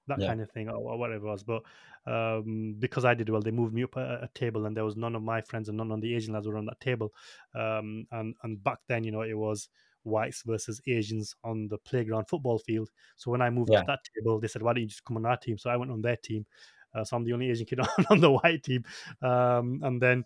[0.07, 0.25] that Yeah.
[0.25, 1.43] kind of thing, or, whatever it was.
[1.45, 1.63] But
[2.07, 4.97] um, because I did well, they moved me up a, a table, and there was
[4.97, 7.13] none of my friends and none of the Asian lads were on that table.
[7.55, 9.69] Um, and and back then, you know, it was
[10.05, 12.91] whites versus Asians on the playground football field.
[13.17, 13.81] So when I moved Yeah.
[13.81, 15.77] to that table, they said, "Why don't you just come on our team?" So I
[15.77, 16.47] went on their team.
[16.95, 18.85] Uh, so I'm the only Asian kid on, on the white team.
[19.21, 20.25] Um, and then,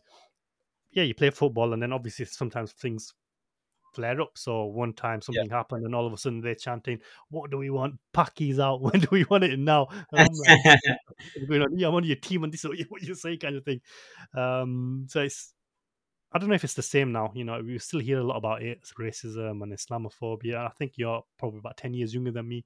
[0.91, 3.15] yeah, you play football, and then obviously sometimes things
[3.93, 4.37] flare up.
[4.37, 7.01] So one time something happened, and all of a sudden they're chanting,
[7.31, 7.99] "What do we want?
[8.15, 8.81] Packies out!
[8.83, 10.81] When do we want it now?" And I'm like,
[11.35, 11.79] "What's going on?
[11.79, 13.81] Yeah, I'm on your team, and this is what you, say, kind of thing.
[14.35, 15.55] Um, so it's.
[16.35, 17.31] I don't know if it's the same now.
[17.35, 20.57] You know, we still hear a lot about it, racism and Islamophobia.
[20.57, 22.65] I think you're probably about ten years younger than me,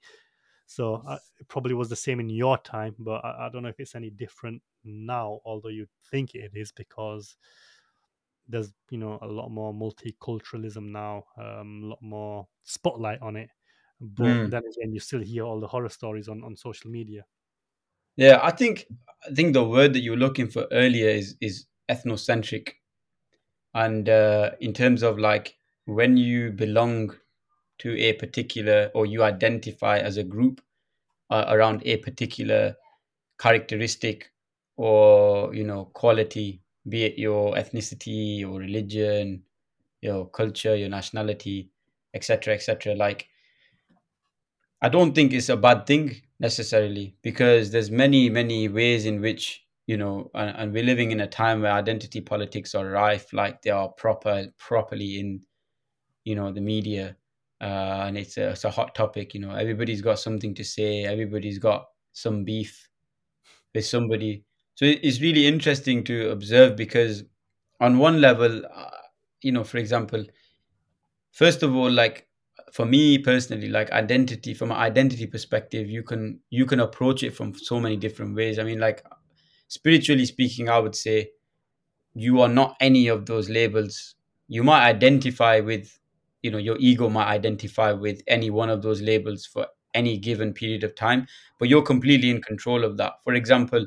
[0.66, 2.94] so uh, it probably was the same in your time.
[2.98, 5.40] But I, I don't know if it's any different now.
[5.44, 7.36] Although you think it is because
[8.48, 13.50] there's you know a lot more multiculturalism now, um, a lot more spotlight on it.
[14.00, 14.50] But Mm.
[14.50, 17.26] then again, you still hear all the horror stories on on social media.
[18.16, 18.86] Yeah, I think
[19.28, 22.74] I think the word that you were looking for earlier is is ethnocentric,
[23.74, 27.16] and uh, in terms of like when you belong
[27.78, 30.60] to a particular or you identify as a group
[31.30, 32.76] uh, around a particular
[33.38, 34.32] characteristic
[34.76, 39.42] or you know quality, be it your ethnicity, your religion,
[40.00, 41.70] your culture, your nationality,
[42.14, 42.94] etc., etc.
[42.94, 43.28] Like
[44.82, 49.64] I don't think it's a bad thing necessarily because there's many many ways in which
[49.86, 53.62] you know and, and we're living in a time where identity politics are rife like
[53.62, 55.40] they are proper properly in
[56.24, 57.16] you know the media
[57.62, 61.04] uh, and it's a, it's a hot topic you know everybody's got something to say
[61.04, 62.88] everybody's got some beef
[63.74, 64.44] with somebody
[64.76, 67.24] so it's really interesting to observe because
[67.80, 68.90] on one level uh,
[69.42, 70.24] you know for example
[71.32, 72.28] first of all like
[72.72, 77.30] for me personally like identity from an identity perspective you can you can approach it
[77.34, 78.58] from so many different ways.
[78.58, 79.02] I mean like
[79.68, 81.30] spiritually speaking i would say
[82.14, 84.16] you are not any of those labels.
[84.48, 85.98] You might identify with
[86.42, 90.52] you know your ego might identify with any one of those labels for any given
[90.54, 91.26] period of time
[91.58, 93.14] but you're completely in control of that.
[93.24, 93.86] For example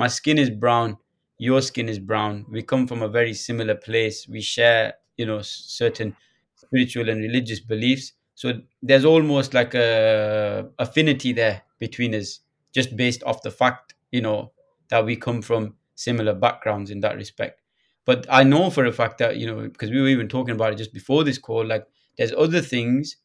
[0.00, 0.96] my skin is brown.
[1.38, 2.46] Your skin is brown.
[2.50, 4.26] We come from a very similar place.
[4.28, 6.16] We share you know certain
[6.54, 8.12] spiritual and religious beliefs.
[8.34, 12.40] So there's almost like a affinity there between us
[12.74, 14.52] just based off the fact you know
[14.90, 17.60] that we come from similar backgrounds in that respect.
[18.06, 20.72] But i know for a fact that you know because we were even talking about
[20.72, 21.86] it just before this call like
[22.16, 23.16] there's other things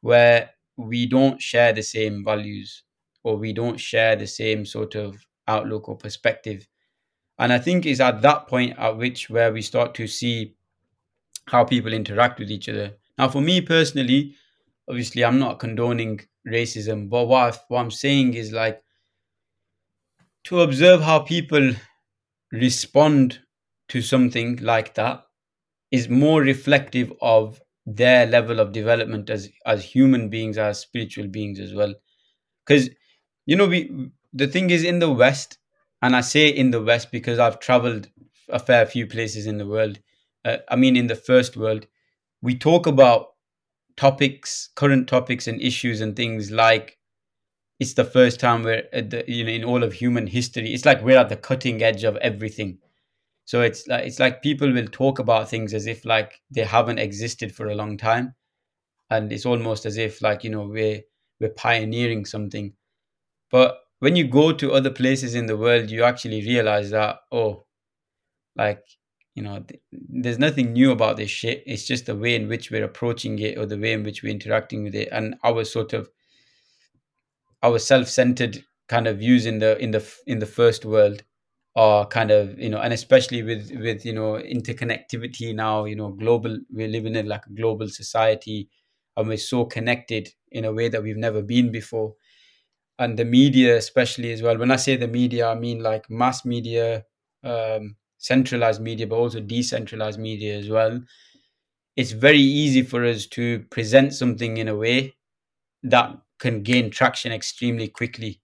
[0.00, 2.82] where we don't share the same values
[3.22, 5.16] or we don't share the same sort of
[5.48, 6.66] outlook or perspective.
[7.38, 10.54] And i think it's at that point at which where we start to see
[11.46, 12.94] how people interact with each other.
[13.18, 14.36] Now for me personally
[14.88, 18.82] obviously i'm not condoning racism but what, I, what i'm saying is like
[20.44, 21.72] to observe how people
[22.52, 23.40] respond
[23.88, 25.24] to something like that
[25.90, 31.60] is more reflective of their level of development as as human beings as spiritual beings
[31.60, 31.94] as well.
[32.66, 32.90] Because
[33.46, 35.58] you know we the thing is in the west
[36.02, 38.08] and i say in the west because i've traveled
[38.50, 40.00] a fair few places in the world
[40.44, 41.86] uh, i mean in the first world
[42.42, 43.28] we talk about
[43.96, 46.98] topics current topics and issues and things like
[47.80, 50.84] it's the first time we're at the, you know in all of human history it's
[50.84, 52.78] like we're at the cutting edge of everything.
[53.46, 57.00] So it's like it's like people will talk about things as if like they haven't
[57.00, 58.34] existed for a long time
[59.10, 61.02] and it's almost as if like you know we're
[61.40, 62.74] we're pioneering something.
[63.50, 67.64] But when you go to other places in the world you actually realize that oh
[68.56, 68.82] like
[69.34, 71.62] you know th- there's nothing new about this shit.
[71.66, 74.30] It's just the way in which we're approaching it or the way in which we're
[74.32, 76.08] interacting with it and our sort of
[77.62, 81.22] our self-centered kind of views in the in the in the first world
[81.76, 86.10] are kind of you know and especially with with you know interconnectivity now you know
[86.10, 88.68] global we're living in like a global society
[89.16, 92.14] and we're so connected in a way that we've never been before
[92.98, 94.56] and the media especially as well.
[94.58, 97.04] When i say the media i mean like mass media
[97.42, 101.00] um centralized media but also decentralized media as well.
[101.96, 105.14] It's very easy for us to present something in a way
[105.84, 108.40] that can gain traction extremely quickly.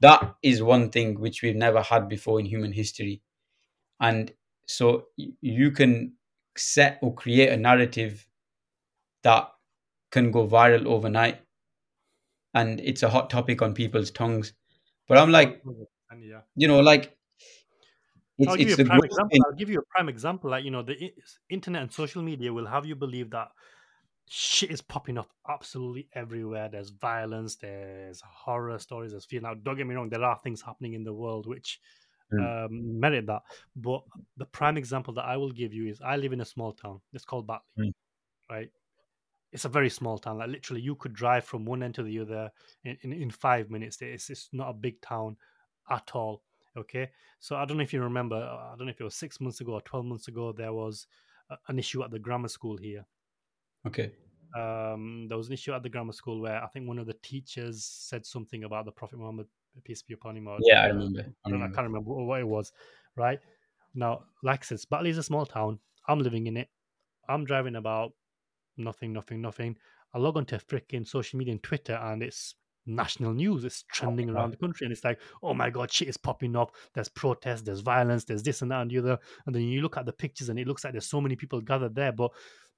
[0.00, 3.22] That is one thing which we've never had before in human history.
[4.00, 4.32] And
[4.66, 6.14] so you can
[6.56, 8.26] set or create a narrative
[9.22, 9.48] that
[10.12, 11.40] can go viral overnight
[12.54, 14.52] and it's a hot topic on people's tongues
[15.08, 15.62] but i'm like
[16.10, 16.42] And yeah.
[16.56, 17.16] you know like
[18.38, 19.38] it's I'll give you a prime example.
[19.46, 20.50] I'll give you a prime example.
[20.50, 21.12] Like you know, the
[21.48, 23.48] internet and social media will have you believe that
[24.28, 26.68] shit is popping up absolutely everywhere.
[26.70, 29.40] There's violence, there's horror stories, there's fear.
[29.40, 31.80] Now, don't get me wrong, there are things happening in the world which
[32.32, 32.64] Mm.
[32.66, 33.42] um, merit that.
[33.76, 34.02] But
[34.36, 37.00] the prime example that I will give you is I live in a small town.
[37.12, 37.92] It's called Batley, Mm.
[38.50, 38.70] right?
[39.54, 40.38] It's a very small town.
[40.38, 42.52] Like literally, you could drive from one end to the other
[42.84, 44.02] in, in, in five minutes.
[44.02, 45.38] It's, it's not a big town
[45.90, 46.42] at all.
[46.76, 48.36] Okay, so I don't know if you remember.
[48.36, 50.52] uh, I don't know if it was six months ago or twelve months ago.
[50.52, 51.06] There was
[51.50, 53.06] a- an issue at the grammar school here
[53.86, 54.12] okay
[54.56, 57.14] um, there was an issue at the grammar school where I think one of the
[57.14, 59.48] teachers said something about the Prophet Muhammad,
[59.82, 60.46] peace be upon him.
[60.46, 62.72] Or, yeah i remember i don't, I can't remember what it was,
[63.16, 63.40] right?
[63.94, 65.80] Now, like I said, Batley is a small town.
[66.08, 66.68] I'm living in it.
[67.28, 68.12] I'm driving about
[68.76, 69.76] nothing, nothing, nothing.
[70.14, 72.54] I log onto freaking social media and Twitter, and it's
[72.86, 73.64] national news.
[73.64, 76.56] It's trending oh, around the country, and it's like, oh my god, shit is popping
[76.56, 76.74] up.
[76.94, 79.18] There's protests, there's violence, there's this and that and the other.
[79.46, 81.60] And then you look at the pictures, and it looks like there's so many people
[81.60, 82.30] gathered there, but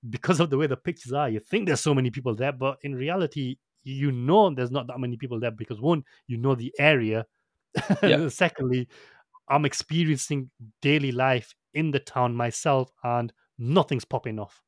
[0.09, 2.79] because of the way the pictures are, you think there's so many people there, but
[2.83, 6.73] in reality, you know there's not that many people there because one, you know the
[6.79, 7.27] area,
[8.03, 8.29] Yeah.
[8.29, 8.89] Secondly,
[9.49, 10.51] I'm experiencing
[10.83, 14.63] daily life in the town myself, and nothing's popping off.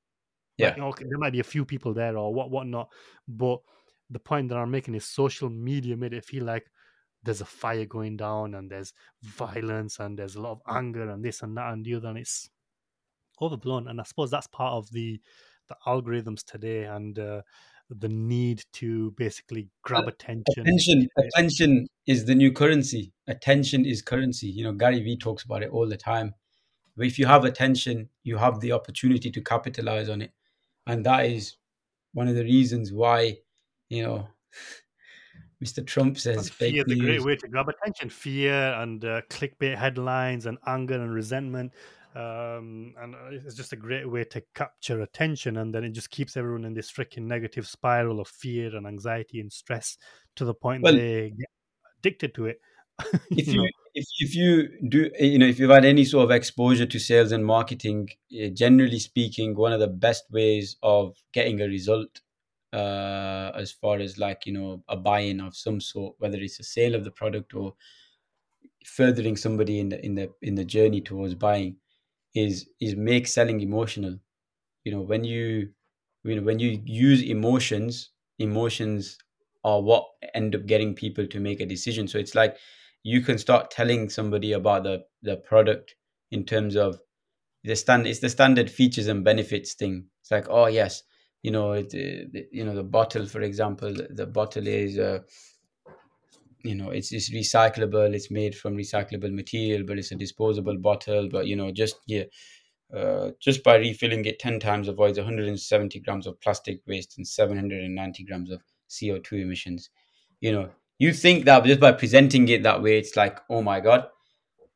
[0.59, 0.71] Yeah.
[0.71, 2.91] Like, okay, there might be a few people there or what whatnot,
[3.27, 3.61] but
[4.11, 6.67] the point that I'm making is social media made it feel like
[7.23, 8.93] there's a fire going down and there's
[9.23, 12.19] violence and there's a lot of anger and this and that and the other, and
[12.19, 12.51] it's
[13.41, 13.89] overblown.
[13.89, 15.21] And I suppose that's part of the
[15.69, 17.43] the algorithms today and uh,
[17.91, 20.45] the need to basically grab attention.
[20.59, 23.13] Attention, attention is the new currency.
[23.27, 24.47] Attention is currency.
[24.47, 26.35] You know, Gary Vee talks about it all the time.
[26.97, 30.33] But if you have attention, you have the opportunity to capitalize on it,
[30.89, 31.57] and that is
[32.15, 33.37] one of the reasons why,
[33.89, 34.27] you know,
[35.65, 35.87] Mr.
[35.87, 38.09] Trump says fear a great way to grab attention.
[38.09, 41.73] Fear and uh, clickbait headlines and anger and resentment.
[42.15, 45.59] Um, and uh, it's just a great way to capture attention.
[45.59, 49.41] And then it just keeps everyone in this freaking negative spiral of fear and anxiety
[49.41, 49.99] and stress
[50.37, 51.49] to the point Well- they get
[51.99, 52.61] addicted to it.
[53.31, 53.69] if you you know,
[54.01, 57.33] if, if you do you know if you've had any sort of exposure to sales
[57.33, 62.21] and marketing eh, generally speaking one of the best ways of getting a result
[62.73, 66.65] uh as far as like you know a buy-in of some sort whether it's a
[66.65, 67.75] sale of the product or
[68.85, 71.77] furthering somebody in the in the in the journey towards buying
[72.35, 74.19] is is make selling emotional.
[74.85, 75.71] You know when you
[76.25, 79.19] you know when you use emotions emotions
[79.65, 82.09] are what end up getting people to make a decision.
[82.09, 82.57] So it's like
[83.03, 85.95] you can start telling somebody about the the product
[86.31, 87.01] in terms of
[87.65, 90.07] the stand it's the standard features and benefits thing.
[90.23, 91.03] It's like oh yes
[91.43, 94.99] you know it uh, the- you know the bottle for example the, the bottle is
[94.99, 95.21] uh,
[96.65, 101.29] you know it's it's recyclable it's made from recyclable material but it's a disposable bottle
[101.31, 102.25] but you know just yeah
[102.97, 108.25] uh, just by refilling it 10 times avoids 170 grams of plastic waste and 790
[108.25, 109.91] grams of co2 emissions.
[110.41, 113.81] You know you think that just by presenting it that way it's like oh my
[113.81, 114.09] god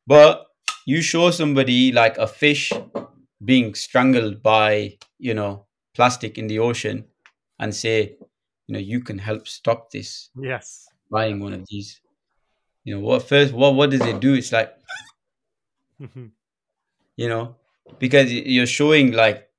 [0.07, 0.45] but
[0.85, 2.71] you show somebody like a fish
[3.43, 7.05] being strangled by you know plastic in the ocean
[7.59, 8.15] and say
[8.67, 10.87] you know you can help stop this yes.
[11.11, 12.01] buying one of these
[12.83, 14.73] you know what first what what does it do it's like
[16.01, 16.31] Mhm.
[17.15, 17.55] you know
[17.99, 19.49] because you're showing like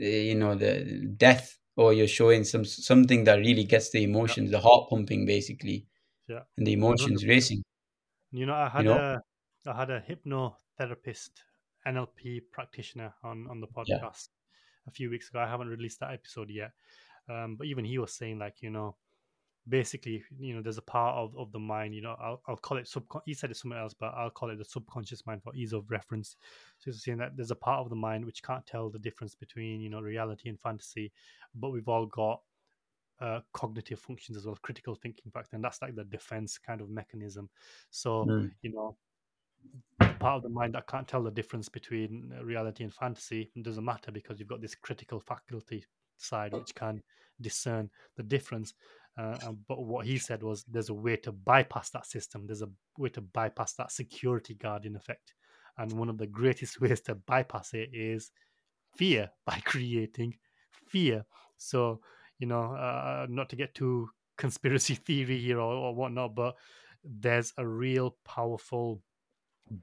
[0.00, 0.80] eh, you know the
[1.16, 5.86] death or you're showing some something that really gets the emotions the heart pumping basically
[6.28, 6.44] Yeah.
[6.58, 7.28] and the emotions 100%.
[7.34, 7.62] racing
[8.32, 8.96] You know, I had know?
[8.96, 9.22] a
[9.66, 11.30] I had a hypnotherapist,
[11.86, 13.98] NLP practitioner on on the Yeah.
[14.00, 14.28] podcast
[14.86, 15.40] a few weeks ago.
[15.40, 16.72] I haven't released that episode yet,
[17.28, 18.96] um, but even he was saying like, you know,
[19.68, 21.94] basically, you know, there's a part of, of the mind.
[21.94, 23.20] You know, I'll I'll call it subcon.
[23.26, 25.90] He said it somewhere else, but I'll call it the subconscious mind for ease of
[25.90, 26.36] reference.
[26.78, 29.34] So he's saying that there's a part of the mind which can't tell the difference
[29.34, 31.12] between you know reality and fantasy,
[31.54, 32.40] but we've all got
[33.20, 36.88] uh, cognitive functions as well, critical thinking factor, and that's like the defense kind of
[36.88, 37.48] mechanism.
[37.90, 38.50] So Mm.
[38.62, 38.96] you know,
[40.18, 43.62] part of the mind that can't tell the difference between uh, reality and fantasy it
[43.62, 45.84] doesn't matter because you've got this critical faculty
[46.16, 47.02] side which can
[47.40, 48.74] discern the difference.
[49.18, 52.46] Uh, but what he said was there's a way to bypass that system.
[52.46, 55.34] There's a way to bypass that security guard in effect.
[55.76, 58.30] And one of the greatest ways to bypass it is
[58.96, 60.36] fear by creating
[60.86, 61.24] fear.
[61.56, 62.00] So,
[62.38, 66.56] you know, uh, not to get too conspiracy theory here or, or whatnot, but
[67.02, 69.02] there's a real powerful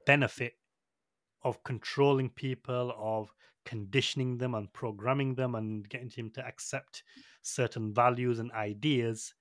[0.06, 0.54] benefit
[1.42, 3.32] of controlling people, of
[3.66, 7.02] conditioning them and programming them and getting them to accept
[7.42, 9.34] certain values and ideas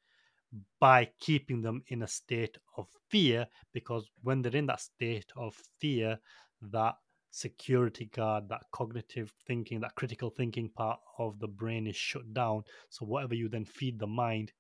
[0.80, 5.56] by keeping them in a state of fear because when they're in that state of
[5.80, 6.18] fear
[6.62, 6.96] that
[7.32, 12.64] security guard that cognitive thinking that critical thinking part of the brain is shut down.
[12.90, 14.52] So whatever you then feed the mind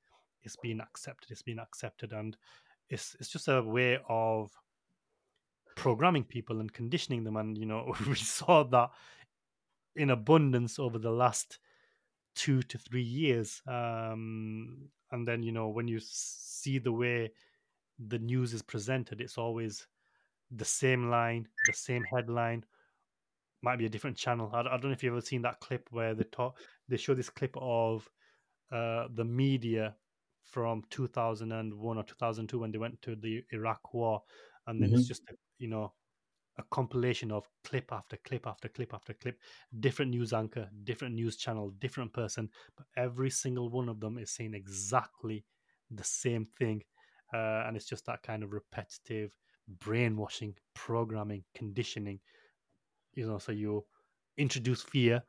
[0.44, 2.38] is being accepted it's being accepted and
[2.90, 4.52] it's it's just a way of
[5.76, 7.38] programming people and conditioning them.
[7.38, 8.90] And you know we saw that
[9.96, 11.60] in abundance over the last
[12.36, 13.62] two to three years.
[13.68, 17.34] Um and then you know when you see the way
[18.00, 19.88] the news is presented it's always
[20.52, 22.66] the same line the same headline.
[23.62, 24.52] Might be a different channel.
[24.54, 27.14] I, I don't know if you've ever seen that clip where they talk they show
[27.16, 28.12] this clip of
[28.72, 29.98] uh the media
[30.44, 34.24] from 2001 or 2002 when they went to the iraq war
[34.68, 35.08] and then it's Mhm.
[35.08, 35.24] just
[35.60, 35.94] you know
[36.58, 39.38] a compilation of clip after clip after clip after clip
[39.80, 44.32] different news anchor different news channel different person but every single one of them is
[44.32, 45.44] saying exactly
[45.92, 46.82] the same thing
[47.34, 49.32] uh, and it's just that kind of repetitive
[49.80, 52.20] brainwashing programming conditioning
[53.14, 53.84] you know so you
[54.38, 55.22] introduce fear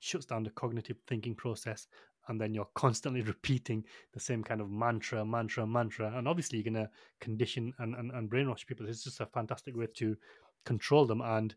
[0.00, 1.86] shuts down the cognitive thinking process
[2.28, 6.12] and then you're constantly repeating the same kind of mantra, mantra, mantra.
[6.16, 8.88] And obviously, you're going to condition and, and, and brainwash people.
[8.88, 10.16] It's just a fantastic way to
[10.64, 11.54] control them and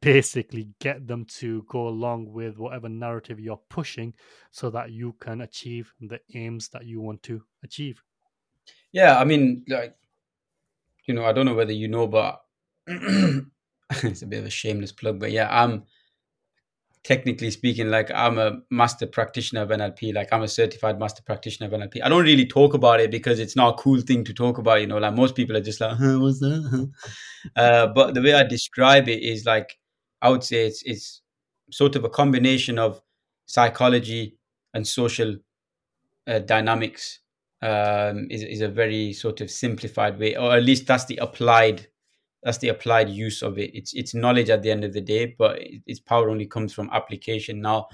[0.00, 4.14] basically get them to go along with whatever narrative you're pushing
[4.50, 8.02] so that you can achieve the aims that you want to achieve.
[8.92, 9.94] Yeah, I mean, like,
[11.06, 12.40] you know, I don't know whether you know, but
[12.86, 15.84] it's a bit of a shameless plug, but yeah, I'm
[17.02, 21.66] technically speaking, like I'm a master practitioner of NLP, like I'm a certified master practitioner
[21.66, 22.02] of NLP.
[22.04, 24.80] I don't really talk about it because it's not a cool thing to talk about,
[24.80, 26.90] you know, like most people are just like, huh, what's that?
[27.56, 29.78] uh, but the way I describe it is like,
[30.20, 31.22] I would say it's, it's
[31.72, 33.00] sort of a combination of
[33.46, 34.36] psychology
[34.74, 35.36] and social
[36.26, 37.20] uh, dynamics
[37.62, 41.86] um, is, is a very sort of simplified way, or at least that's the applied
[42.42, 43.70] that's the applied use of it.
[43.74, 46.90] It's it's knowledge at the end of the day, but its power only comes from
[46.92, 47.60] application.
[47.60, 47.88] Now,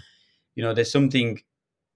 [0.54, 1.40] you know, there's something,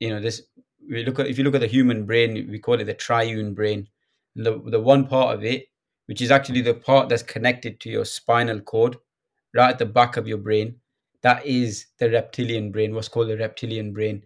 [0.00, 0.42] you know, this
[0.88, 3.54] we look at if you look at the human brain, we call it the triune
[3.54, 3.88] brain.
[4.36, 5.66] The the one part of it,
[6.06, 8.96] which is actually the part that's connected to your spinal cord,
[9.54, 10.76] right at the back of your brain,
[11.22, 12.94] that is the reptilian brain.
[12.94, 14.24] What's called the reptilian brain,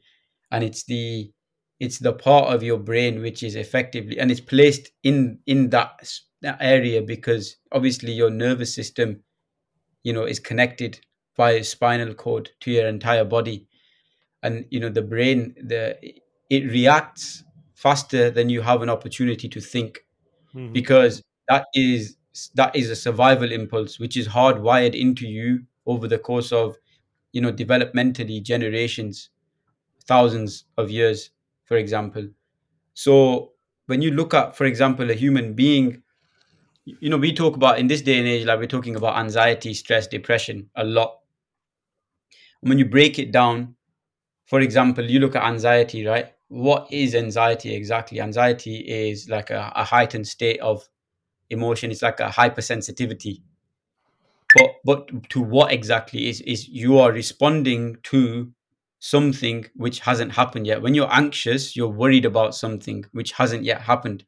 [0.51, 1.33] and it's the
[1.81, 6.13] it's the part of your brain which is effectively and it's placed in in that
[6.43, 9.23] that area because obviously your nervous system
[10.03, 11.01] you know is connected
[11.37, 13.67] via spinal cord to your entire body
[14.43, 15.97] and you know the brain the
[16.51, 17.43] it reacts
[17.75, 20.01] faster than you have an opportunity to think
[20.55, 20.73] mm-hmm.
[20.73, 22.17] because that is
[22.55, 26.77] that is a survival impulse which is hardwired into you over the course of
[27.33, 29.31] you know developmentally generations
[30.07, 31.31] thousands of years
[31.65, 32.29] for example.
[32.95, 33.53] So
[33.87, 36.03] when you look at for example a human being
[36.85, 39.75] you know we talk about in this day and age like we're talking about anxiety
[39.75, 41.21] stress depression a lot.
[42.61, 43.77] When you break it down
[44.47, 46.33] for example you look at anxiety right?
[46.49, 48.21] What is anxiety exactly?
[48.21, 50.89] Anxiety is like a, a heightened state of
[51.51, 51.91] emotion.
[51.91, 53.43] It's like a hypersensitivity.
[54.55, 58.54] But but to what exactly is is you are responding to
[59.05, 63.81] something which hasn't happened yet when you're anxious you're worried about something which hasn't yet
[63.81, 64.25] happened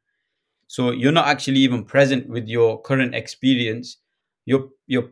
[0.68, 3.98] so you're not actually even present with your current experience.
[4.44, 5.10] You're you're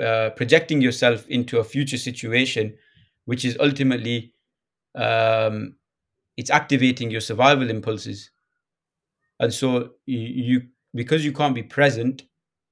[0.00, 2.76] uh, projecting yourself into a future situation,
[3.24, 4.34] which is ultimately
[4.94, 5.76] um,
[6.36, 8.30] it's activating your survival impulses.
[9.40, 10.62] And so you, you
[10.94, 12.24] because you can't be present,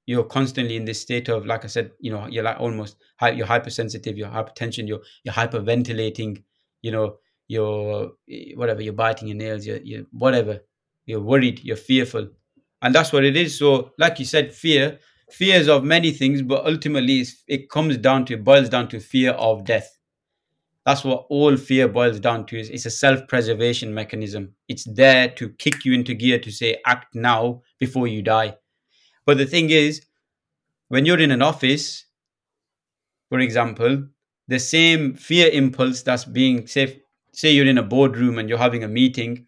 [0.06, 3.46] you're constantly in this state of like I said, you know, you're like almost you're
[3.46, 6.42] hypersensitive, you're hypertension, you're you're hyperventilating,
[6.82, 7.16] you know,
[7.48, 10.60] you're eh, whatever, you're biting your nails, you're, you're whatever
[11.06, 12.28] you're worried, you're fearful.
[12.82, 13.58] And that's what it is.
[13.58, 14.98] So, like you said, fear,
[15.30, 19.32] fears of many things, but ultimately it comes down to, it boils down to fear
[19.32, 19.96] of death.
[20.84, 22.58] That's what all fear boils down to.
[22.60, 24.54] Is it's a self-preservation mechanism.
[24.68, 28.56] It's there to kick you into gear to say, act now before you die.
[29.26, 30.04] But the thing is,
[30.88, 32.04] when you're in an office,
[33.28, 34.08] for example,
[34.48, 37.02] the same fear impulse that's being say,
[37.32, 39.46] say you're in a boardroom and you're having a meeting,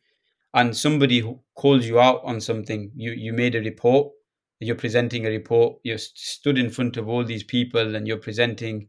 [0.54, 1.22] and somebody
[1.54, 4.12] calls you out on something, you you made a report,
[4.60, 8.88] you're presenting a report, you're stood in front of all these people and you're presenting,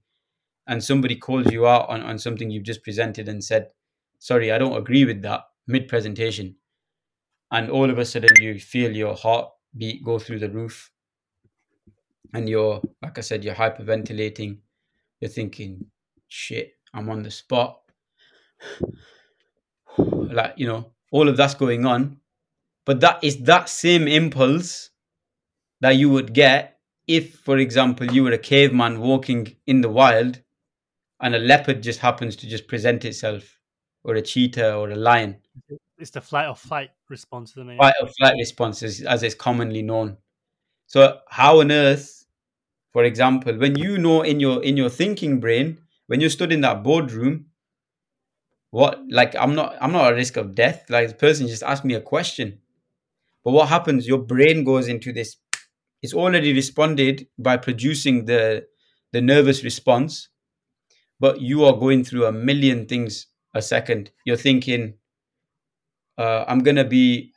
[0.67, 3.67] and somebody calls you out on, on something you've just presented and said,
[4.19, 6.55] sorry, I don't agree with that mid presentation.
[7.51, 9.15] And all of a sudden you feel your
[9.73, 10.91] heartbeat go through the roof.
[12.33, 14.57] And you're, like I said, you're hyperventilating.
[15.21, 15.85] You're thinking,
[16.27, 17.79] shit, I'm on the spot.
[19.97, 22.17] like, you know, all of that's going on
[22.87, 24.91] but that is that same impulse
[25.81, 30.41] that you would get if for example you were a caveman walking in the wild
[31.19, 33.59] and a leopard just happens to just present itself
[34.03, 35.75] or a cheetah or a lion mm-hmm.
[35.97, 37.77] It's the flight or fight response isn't it?
[37.77, 40.17] fight or flight response as, as it's commonly known.
[40.87, 42.25] So how on earth
[42.93, 46.61] for example when you know in your in your thinking brain when you stood in
[46.61, 47.47] that boardroom
[48.71, 50.85] what like i'm not i'm not at risk of death.
[50.89, 52.59] Like the person just asked me a question.
[53.43, 54.07] But what happens?
[54.07, 55.37] Your brain goes into this
[56.01, 58.67] it's already responded by producing the
[59.13, 60.29] the nervous response
[61.19, 64.11] but you are going through a million things a second.
[64.25, 64.93] You're thinking
[66.17, 67.31] uh, i'm gonna be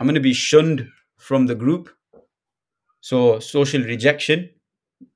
[0.00, 1.88] i'm gonna be shunned from the group.
[3.00, 4.50] So social rejection.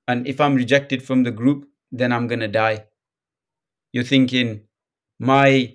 [0.09, 2.85] And if i'm rejected from the group then i'm gonna die.
[3.93, 4.63] You're thinking
[5.19, 5.75] my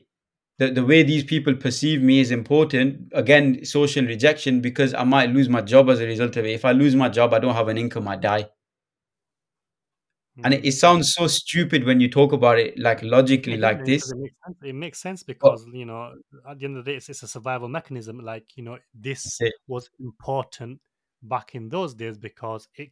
[0.60, 3.12] the, the way these people perceive me is important.
[3.14, 6.52] Again social rejection because i might lose my job as a result of it.
[6.52, 8.48] If i lose my job i don't have an income i die
[10.44, 13.86] and it, it sounds so stupid when you talk about it like logically It like
[13.86, 14.58] it this doesn't make sense.
[14.64, 16.14] It makes sense because you know
[16.48, 18.20] at the end of the day, it's, it's a survival mechanism.
[18.20, 20.80] Like you know, this was important
[21.24, 22.92] back in those days because it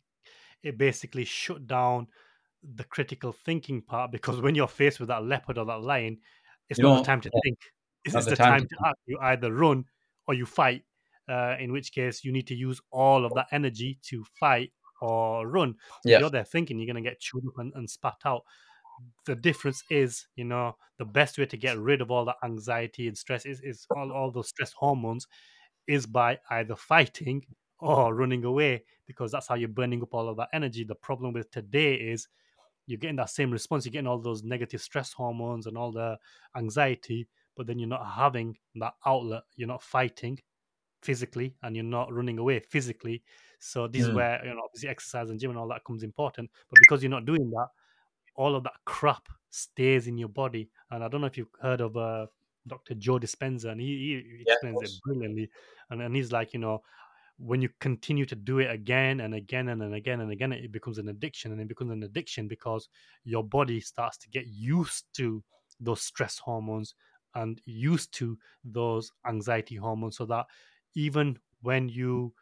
[0.63, 2.07] it basically shut down
[2.63, 4.11] the critical thinking part.
[4.17, 6.19] Because when you're faced with that leopard or that lion,
[6.69, 7.59] it's You not know, the time to yeah, think.
[8.05, 8.99] It's, not it's the the time time to to act.
[9.05, 9.85] You either run
[10.27, 10.83] or you fight.
[11.27, 14.71] Uh, in which case, you need to use all of that energy to fight
[15.01, 15.75] or run.
[16.03, 16.19] Yeah.
[16.19, 18.43] you're there thinking, you're going to get chewed up and, and spat out
[19.25, 23.07] the difference is, you know, the best way to get rid of all that anxiety
[23.07, 25.27] and stress is, is all, all those stress hormones
[25.87, 27.43] is by either fighting
[27.79, 30.83] or running away because that's how you're burning up all of that energy.
[30.83, 32.27] The problem with today is
[32.85, 36.17] you're getting that same response, you're getting all those negative stress hormones and all the
[36.55, 40.39] anxiety, but then you're not having that outlet, you're not fighting
[41.01, 43.23] physically and you're not running away physically.
[43.59, 44.13] So this is Mm.
[44.13, 46.49] where you know obviously exercise and gym and all that comes important.
[46.69, 47.67] But because you're not doing that,
[48.35, 50.69] all of that crap stays in your body.
[50.91, 52.27] And I don't know if you've heard of uh,
[52.67, 52.95] Dr.
[52.95, 55.49] Joe Dispenza, and he, he Yeah, explains it brilliantly.
[55.89, 56.83] And, and he's like, you know,
[57.37, 60.71] when you continue to do it again and again and, and again and again, it
[60.71, 61.51] becomes an addiction.
[61.51, 62.89] And it becomes an addiction because
[63.23, 65.43] your body starts to get used to
[65.79, 66.95] those stress hormones
[67.35, 70.47] and used to those anxiety hormones so that
[70.95, 72.33] even when you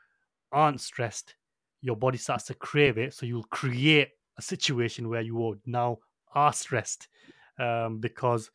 [0.52, 1.36] aren't stressed,
[1.82, 3.14] your body starts to crave it.
[3.14, 6.00] So you'll create a situation where you now
[6.34, 7.08] are stressed
[7.60, 8.52] um, because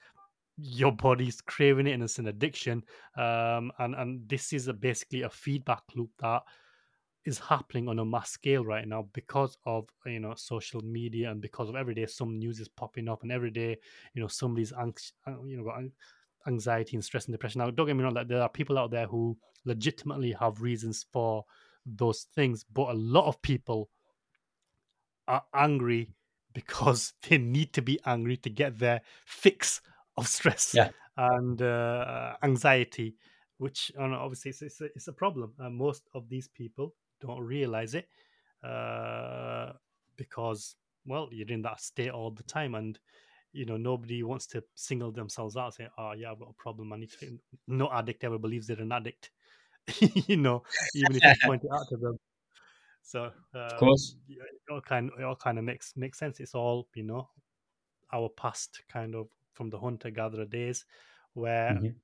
[0.57, 2.82] your body's craving it and it's an addiction.
[3.16, 6.43] Um, and, and this is a, basically a feedback loop that
[7.24, 11.40] is happening on a mass scale right now because of you know social media and
[11.40, 13.76] because of every day some news is popping up and every day
[14.14, 15.88] you know somebody's anx- uh, you know
[16.49, 18.90] anxiety and stress and depression now don't get me wrong that there are people out
[18.90, 21.45] there who legitimately have reasons for
[21.87, 23.91] those things but a lot of people
[25.28, 26.11] are angry
[26.53, 29.80] because they need to be angry to get their fix
[30.16, 30.91] of stress Yeah.
[31.16, 33.16] and uh, anxiety,
[33.59, 35.55] which uh, obviously it's, it's, a, it's a problem.
[35.59, 38.09] Uh, most of these people don't realize it
[38.62, 39.72] uh,
[40.16, 40.76] because,
[41.07, 42.99] well, you're in that state all the time and
[43.55, 46.91] you know nobody wants to single themselves out say oh yeah i've got a problem
[46.91, 49.30] i need to no addict ever believes they're an addict
[50.28, 50.62] you know
[50.95, 52.18] even if you point it out to them
[53.03, 54.16] so um, Of course.
[54.28, 54.39] it
[54.70, 56.41] all kind it all kind of makes makes sense.
[56.41, 57.30] It's all you know,
[58.12, 60.87] our past kind of from the hunter gatherer days,
[61.35, 62.03] where Mhm.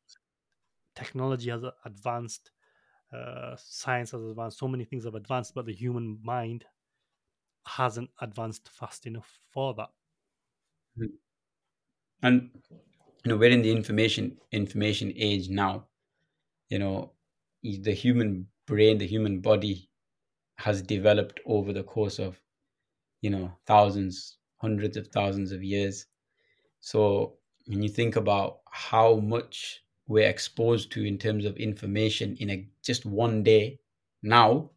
[0.95, 2.51] technology has advanced,
[3.13, 6.67] uh, science has advanced, so many things have advanced, but the human mind
[7.67, 9.91] hasn't advanced fast enough for that.
[12.23, 12.51] and
[13.25, 15.87] you know we're in the information information age now
[16.71, 17.13] you know
[17.63, 19.91] the human brain the human body
[20.59, 22.41] has developed over the course of
[23.23, 26.07] you know thousands hundreds of thousands of years.
[26.81, 32.51] So when you think about how much we're exposed to in terms of information in
[32.51, 33.81] a just one day
[34.23, 34.71] now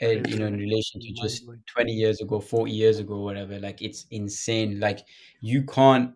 [0.00, 3.82] and you know in relation to just 20 years ago 40 years ago whatever like
[3.82, 4.78] it's insane.
[4.80, 5.00] Like
[5.40, 6.14] you can't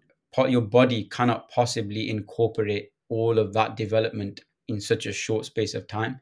[0.49, 5.87] your body cannot possibly incorporate all of that development in such a short space of
[5.87, 6.21] time.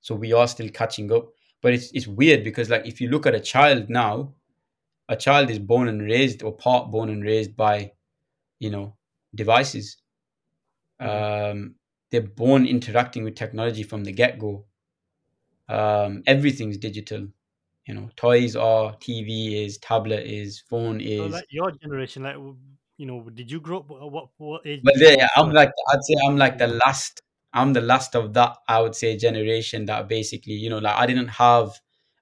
[0.00, 1.28] So we are still catching up.
[1.62, 4.34] But it's it's weird because like if you look at a child now
[5.08, 7.92] a child is born and raised or part born and raised by
[8.58, 8.96] you know
[9.34, 9.98] devices.
[11.00, 11.50] Mhm.
[11.52, 11.74] um
[12.10, 14.64] they're born interacting with technology from the get-go.
[15.68, 17.28] Um everything's digital.
[17.86, 21.32] You know toys are tv is tablet is phone So is.
[21.32, 22.36] like your generation, like
[22.98, 23.88] you know, did you grow up?
[23.90, 27.20] What what age but yeah, i'm like i'd say i'm like the last
[27.54, 31.06] i'm the last of that i would say generation that basically you know like i
[31.06, 31.70] didn't have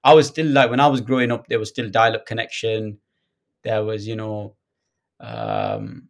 [0.03, 2.97] i was still like when i was growing up there was still dial-up connection.
[3.63, 4.55] There was you know
[5.19, 6.09] um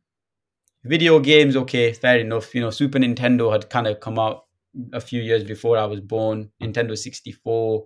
[0.83, 2.55] video games okay fair enough.
[2.55, 4.45] You know super nintendo had kind of come out
[4.93, 6.49] a few years before i was born.
[6.61, 7.85] Nintendo 64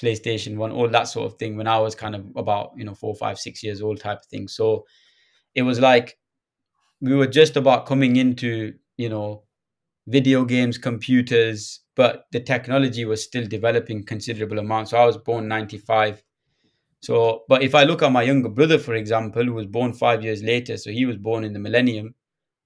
[0.00, 2.94] PlayStation One, all that sort of thing when I was kind of about, you know,
[2.94, 4.48] four, five, six years old type of thing.
[4.48, 4.86] So
[5.54, 6.18] it was like
[7.00, 9.44] we were just about coming into, you know,
[10.06, 14.88] video games, computers, but the technology was still developing considerable amount.
[14.88, 16.22] So I was born 95.
[17.00, 20.22] So, but if I look at my younger brother, for example, who was born five
[20.22, 22.14] years later, so he was born in the millennium,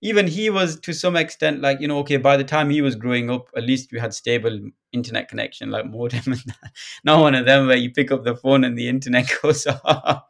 [0.03, 2.95] even he was to some extent like, you know, okay, by the time he was
[2.95, 4.61] growing up, at least we had stable
[4.93, 6.72] internet connection, like modem and that.
[7.05, 10.22] Not one of them where you pick up the phone and the internet goes off.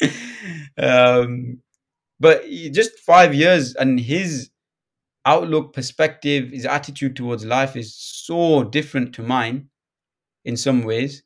[0.78, 1.62] um,
[2.20, 4.50] but just five years and his
[5.28, 9.68] outlook, perspective, his attitude towards life is so different to mine
[10.44, 11.22] in some ways.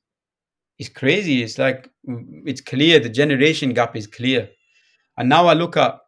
[0.79, 1.43] it's crazy.
[1.43, 3.01] It's like mm, it's clear.
[3.01, 4.51] The generation gap is clear.
[5.19, 5.99] And now I look at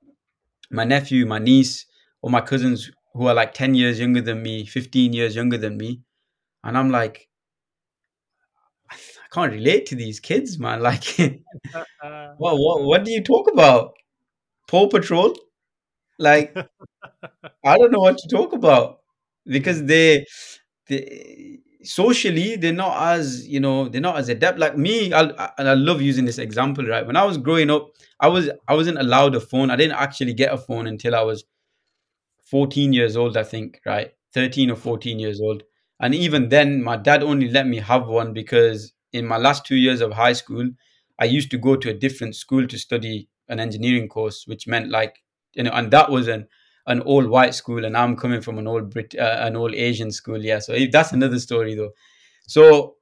[0.71, 1.87] my nephew, my niece,
[2.23, 5.77] or my cousins who are like 10 years younger than me, 15 years younger than
[5.77, 6.03] me.
[6.65, 7.29] And I'm like,
[8.91, 8.97] I
[9.33, 10.81] can't relate to these kids, man.
[10.89, 11.05] Like,
[12.39, 13.95] what, what, what do you talk about?
[14.69, 15.35] Paw Patrol?
[16.19, 16.55] Like,
[17.65, 19.01] I don't know what to talk about
[19.47, 20.27] because they,
[20.89, 24.59] they socially they're not as you know they're not as adept.
[24.59, 27.07] Like me I, I, and i love using this example right?
[27.07, 27.91] When i was growing up
[28.21, 29.71] i was i wasn't allowed a phone.
[29.71, 31.45] I didn't actually get a phone until i was
[32.45, 34.13] 14 years old i think right?
[34.35, 35.63] 13 or 14 years old.
[36.01, 39.77] And even then my dad only let me have one because in my last two
[39.77, 40.69] years of high school
[41.21, 44.91] i used to go to a different school to study an engineering course which meant
[44.91, 45.24] like
[45.55, 46.47] you know and that was an
[46.87, 50.11] an all white school and I'm coming from an old Brit uh, an old Asian
[50.11, 50.43] school.
[50.43, 51.91] Yeah, so that's another story though.
[52.47, 52.97] So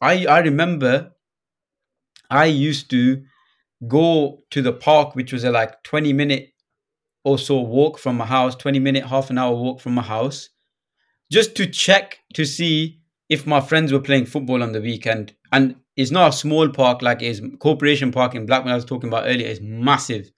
[0.00, 1.12] I I remember
[2.30, 3.22] I used to
[3.88, 6.52] go to the park, which was a like 20 minute
[7.24, 10.50] or so walk from my house, 20 minute, half an hour walk from my house,
[11.30, 15.34] just to check to see if my friends were playing football on the weekend.
[15.52, 19.08] And it's not a small park like it's Corporation Park in Blackburn I was talking
[19.08, 19.48] about earlier.
[19.48, 20.30] It's massive.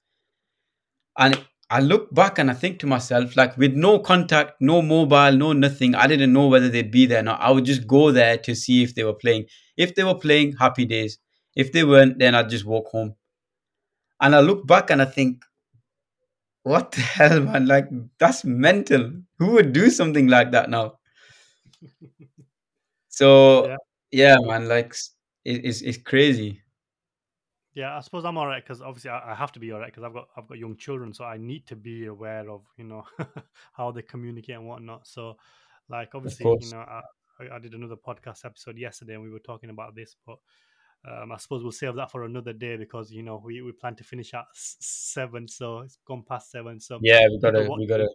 [1.18, 5.32] And I look back and I think to myself, like with no contact, no mobile,
[5.32, 7.40] no nothing, I didn't know whether they'd be there or not.
[7.40, 9.46] I would just go there to see if they were playing.
[9.76, 11.18] If they were playing, happy days.
[11.56, 13.14] If they weren't, then I'd just walk home.
[14.22, 15.44] And I look back and I think,
[16.64, 17.66] what the hell, man?
[17.66, 17.88] Like,
[18.18, 19.12] that's mental.
[19.38, 20.98] Who would do something like that now?
[23.08, 23.76] So, yeah,
[24.12, 24.94] yeah man, like,
[25.44, 26.61] it, it's, it's crazy.
[27.74, 29.90] Yeah, I suppose I'm all right because obviously I, I, have to be all right
[29.90, 32.84] because I've got I've got young children, so I need to be aware of you
[32.84, 33.04] know
[33.72, 35.06] how they communicate and whatnot.
[35.06, 35.36] So,
[35.88, 37.00] like obviously, you know, I,
[37.50, 40.36] I did another podcast episode yesterday and we were talking about this, but
[41.08, 43.96] um, I suppose we'll save that for another day because you know we, we plan
[43.96, 46.78] to finish at seven, so it's gone past seven.
[46.78, 48.08] So yeah, we gotta we gotta.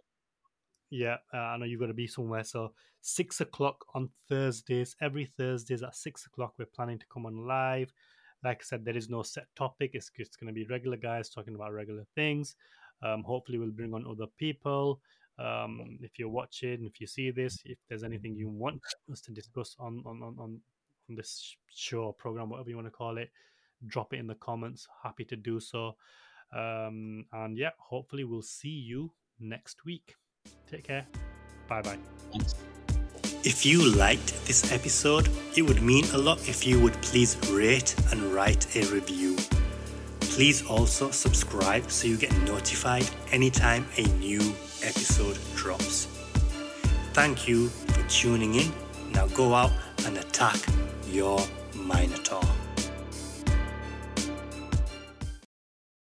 [0.90, 2.44] Yeah, uh, I know you've got to be somewhere.
[2.44, 7.46] So six o'clock on Thursdays, every Thursdays at six o'clock, we're planning to come on
[7.46, 7.92] live.
[8.44, 9.90] Like I said, there is no set topic.
[9.94, 12.56] It's just going to be regular guys talking about regular things.
[13.02, 15.00] Um, hopefully, we'll bring on other people.
[15.38, 18.80] Um, if you're watching, if you see this, if there's anything you want
[19.10, 20.60] us to discuss on on on, on
[21.08, 23.30] this show program, whatever you want to call it,
[23.86, 24.88] drop it in the comments.
[25.02, 25.96] Happy to do so.
[26.52, 30.14] Um, and yeah, hopefully, we'll see you next week.
[30.70, 31.06] Take care.
[31.68, 31.98] Bye bye.
[33.44, 37.94] If you liked this episode, it would mean a lot if you would please rate
[38.10, 39.36] and write a review.
[40.20, 44.40] Please also subscribe so you get notified anytime a new
[44.82, 46.06] episode drops.
[47.12, 48.72] Thank you for tuning in.
[49.12, 49.72] Now go out
[50.04, 50.58] and attack
[51.08, 51.40] your
[51.74, 52.57] Minotaur.